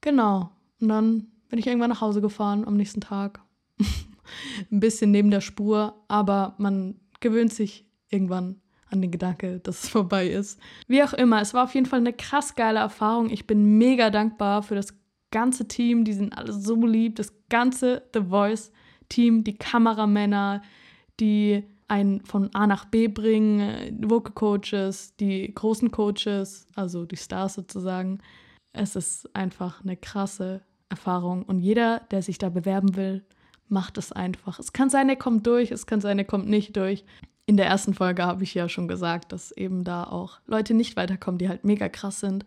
genau. 0.00 0.50
Und 0.80 0.88
dann 0.88 1.26
bin 1.48 1.60
ich 1.60 1.68
irgendwann 1.68 1.90
nach 1.90 2.00
Hause 2.00 2.20
gefahren 2.20 2.66
am 2.66 2.76
nächsten 2.76 3.00
Tag. 3.00 3.40
Ein 4.72 4.80
bisschen 4.80 5.12
neben 5.12 5.30
der 5.30 5.40
Spur, 5.40 5.94
aber 6.08 6.56
man 6.58 6.98
gewöhnt 7.20 7.52
sich 7.52 7.86
irgendwann 8.08 8.60
an 8.90 9.00
den 9.00 9.10
Gedanke, 9.10 9.60
dass 9.60 9.84
es 9.84 9.88
vorbei 9.88 10.28
ist. 10.28 10.60
Wie 10.86 11.02
auch 11.02 11.12
immer, 11.12 11.40
es 11.40 11.54
war 11.54 11.64
auf 11.64 11.74
jeden 11.74 11.86
Fall 11.86 12.00
eine 12.00 12.12
krass 12.12 12.54
geile 12.54 12.78
Erfahrung. 12.78 13.30
Ich 13.30 13.46
bin 13.46 13.78
mega 13.78 14.10
dankbar 14.10 14.62
für 14.62 14.74
das 14.74 14.94
ganze 15.30 15.66
Team, 15.68 16.04
die 16.04 16.12
sind 16.12 16.36
alle 16.36 16.52
so 16.52 16.74
lieb, 16.86 17.16
das 17.16 17.32
ganze 17.48 18.02
The 18.14 18.22
Voice 18.22 18.72
Team, 19.08 19.44
die 19.44 19.56
Kameramänner, 19.56 20.62
die 21.20 21.64
einen 21.88 22.24
von 22.24 22.52
A 22.54 22.66
nach 22.66 22.86
B 22.86 23.08
bringen, 23.08 23.98
Vocal 24.02 24.32
Coaches, 24.32 25.14
die 25.16 25.54
großen 25.54 25.90
Coaches, 25.90 26.66
also 26.74 27.04
die 27.04 27.16
Stars 27.16 27.54
sozusagen. 27.54 28.18
Es 28.72 28.96
ist 28.96 29.34
einfach 29.34 29.82
eine 29.82 29.96
krasse 29.96 30.62
Erfahrung 30.88 31.42
und 31.44 31.60
jeder, 31.60 32.00
der 32.10 32.22
sich 32.22 32.38
da 32.38 32.48
bewerben 32.48 32.96
will, 32.96 33.24
macht 33.68 33.98
es 33.98 34.12
einfach. 34.12 34.58
Es 34.58 34.72
kann 34.72 34.90
sein, 34.90 35.08
er 35.08 35.16
kommt 35.16 35.46
durch, 35.46 35.70
es 35.70 35.86
kann 35.86 36.00
sein, 36.00 36.18
er 36.18 36.24
kommt 36.24 36.48
nicht 36.48 36.76
durch. 36.76 37.04
In 37.46 37.56
der 37.56 37.66
ersten 37.66 37.94
Folge 37.94 38.24
habe 38.24 38.42
ich 38.42 38.54
ja 38.54 38.68
schon 38.68 38.88
gesagt, 38.88 39.30
dass 39.30 39.52
eben 39.52 39.84
da 39.84 40.04
auch 40.04 40.40
Leute 40.46 40.74
nicht 40.74 40.96
weiterkommen, 40.96 41.38
die 41.38 41.48
halt 41.48 41.64
mega 41.64 41.88
krass 41.88 42.18
sind. 42.18 42.44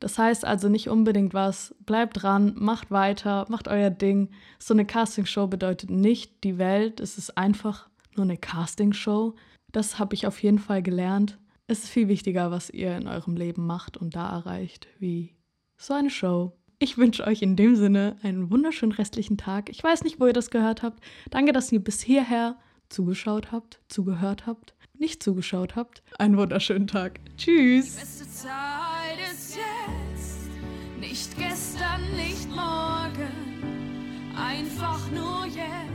Das 0.00 0.18
heißt 0.18 0.44
also 0.44 0.68
nicht 0.68 0.88
unbedingt 0.88 1.34
was. 1.34 1.74
Bleibt 1.80 2.22
dran, 2.22 2.54
macht 2.56 2.90
weiter, 2.90 3.44
macht 3.48 3.68
euer 3.68 3.90
Ding. 3.90 4.30
So 4.58 4.74
eine 4.74 4.86
Castingshow 4.86 5.46
bedeutet 5.46 5.90
nicht 5.90 6.42
die 6.44 6.58
Welt. 6.58 6.98
Es 6.98 7.18
ist 7.18 7.36
einfach 7.36 7.88
nur 8.16 8.24
eine 8.24 8.38
Castingshow. 8.38 9.34
Das 9.70 9.98
habe 9.98 10.14
ich 10.14 10.26
auf 10.26 10.42
jeden 10.42 10.58
Fall 10.58 10.82
gelernt. 10.82 11.38
Es 11.66 11.84
ist 11.84 11.90
viel 11.90 12.08
wichtiger, 12.08 12.50
was 12.50 12.70
ihr 12.70 12.96
in 12.96 13.06
eurem 13.06 13.36
Leben 13.36 13.66
macht 13.66 13.96
und 13.96 14.16
da 14.16 14.30
erreicht, 14.30 14.88
wie 14.98 15.36
so 15.76 15.94
eine 15.94 16.10
Show. 16.10 16.52
Ich 16.78 16.98
wünsche 16.98 17.24
euch 17.24 17.42
in 17.42 17.54
dem 17.54 17.76
Sinne 17.76 18.16
einen 18.22 18.50
wunderschönen 18.50 18.92
restlichen 18.92 19.36
Tag. 19.36 19.68
Ich 19.68 19.84
weiß 19.84 20.02
nicht, 20.02 20.18
wo 20.18 20.26
ihr 20.26 20.32
das 20.32 20.50
gehört 20.50 20.82
habt. 20.82 21.00
Danke, 21.30 21.52
dass 21.52 21.70
ihr 21.70 21.78
bis 21.78 22.00
hierher 22.00 22.56
zugeschaut 22.92 23.52
habt, 23.52 23.80
zugehört 23.88 24.46
habt, 24.46 24.74
nicht 24.98 25.22
zugeschaut 25.22 25.76
habt. 25.76 26.02
Einen 26.18 26.36
wunderschönen 26.36 26.86
Tag. 26.86 27.20
Tschüss. 27.36 27.96
Nicht 31.00 31.36
gestern, 31.36 32.16
nicht 32.16 32.48
morgen, 32.48 34.34
einfach 34.36 35.10
nur 35.10 35.46
jetzt. 35.46 35.91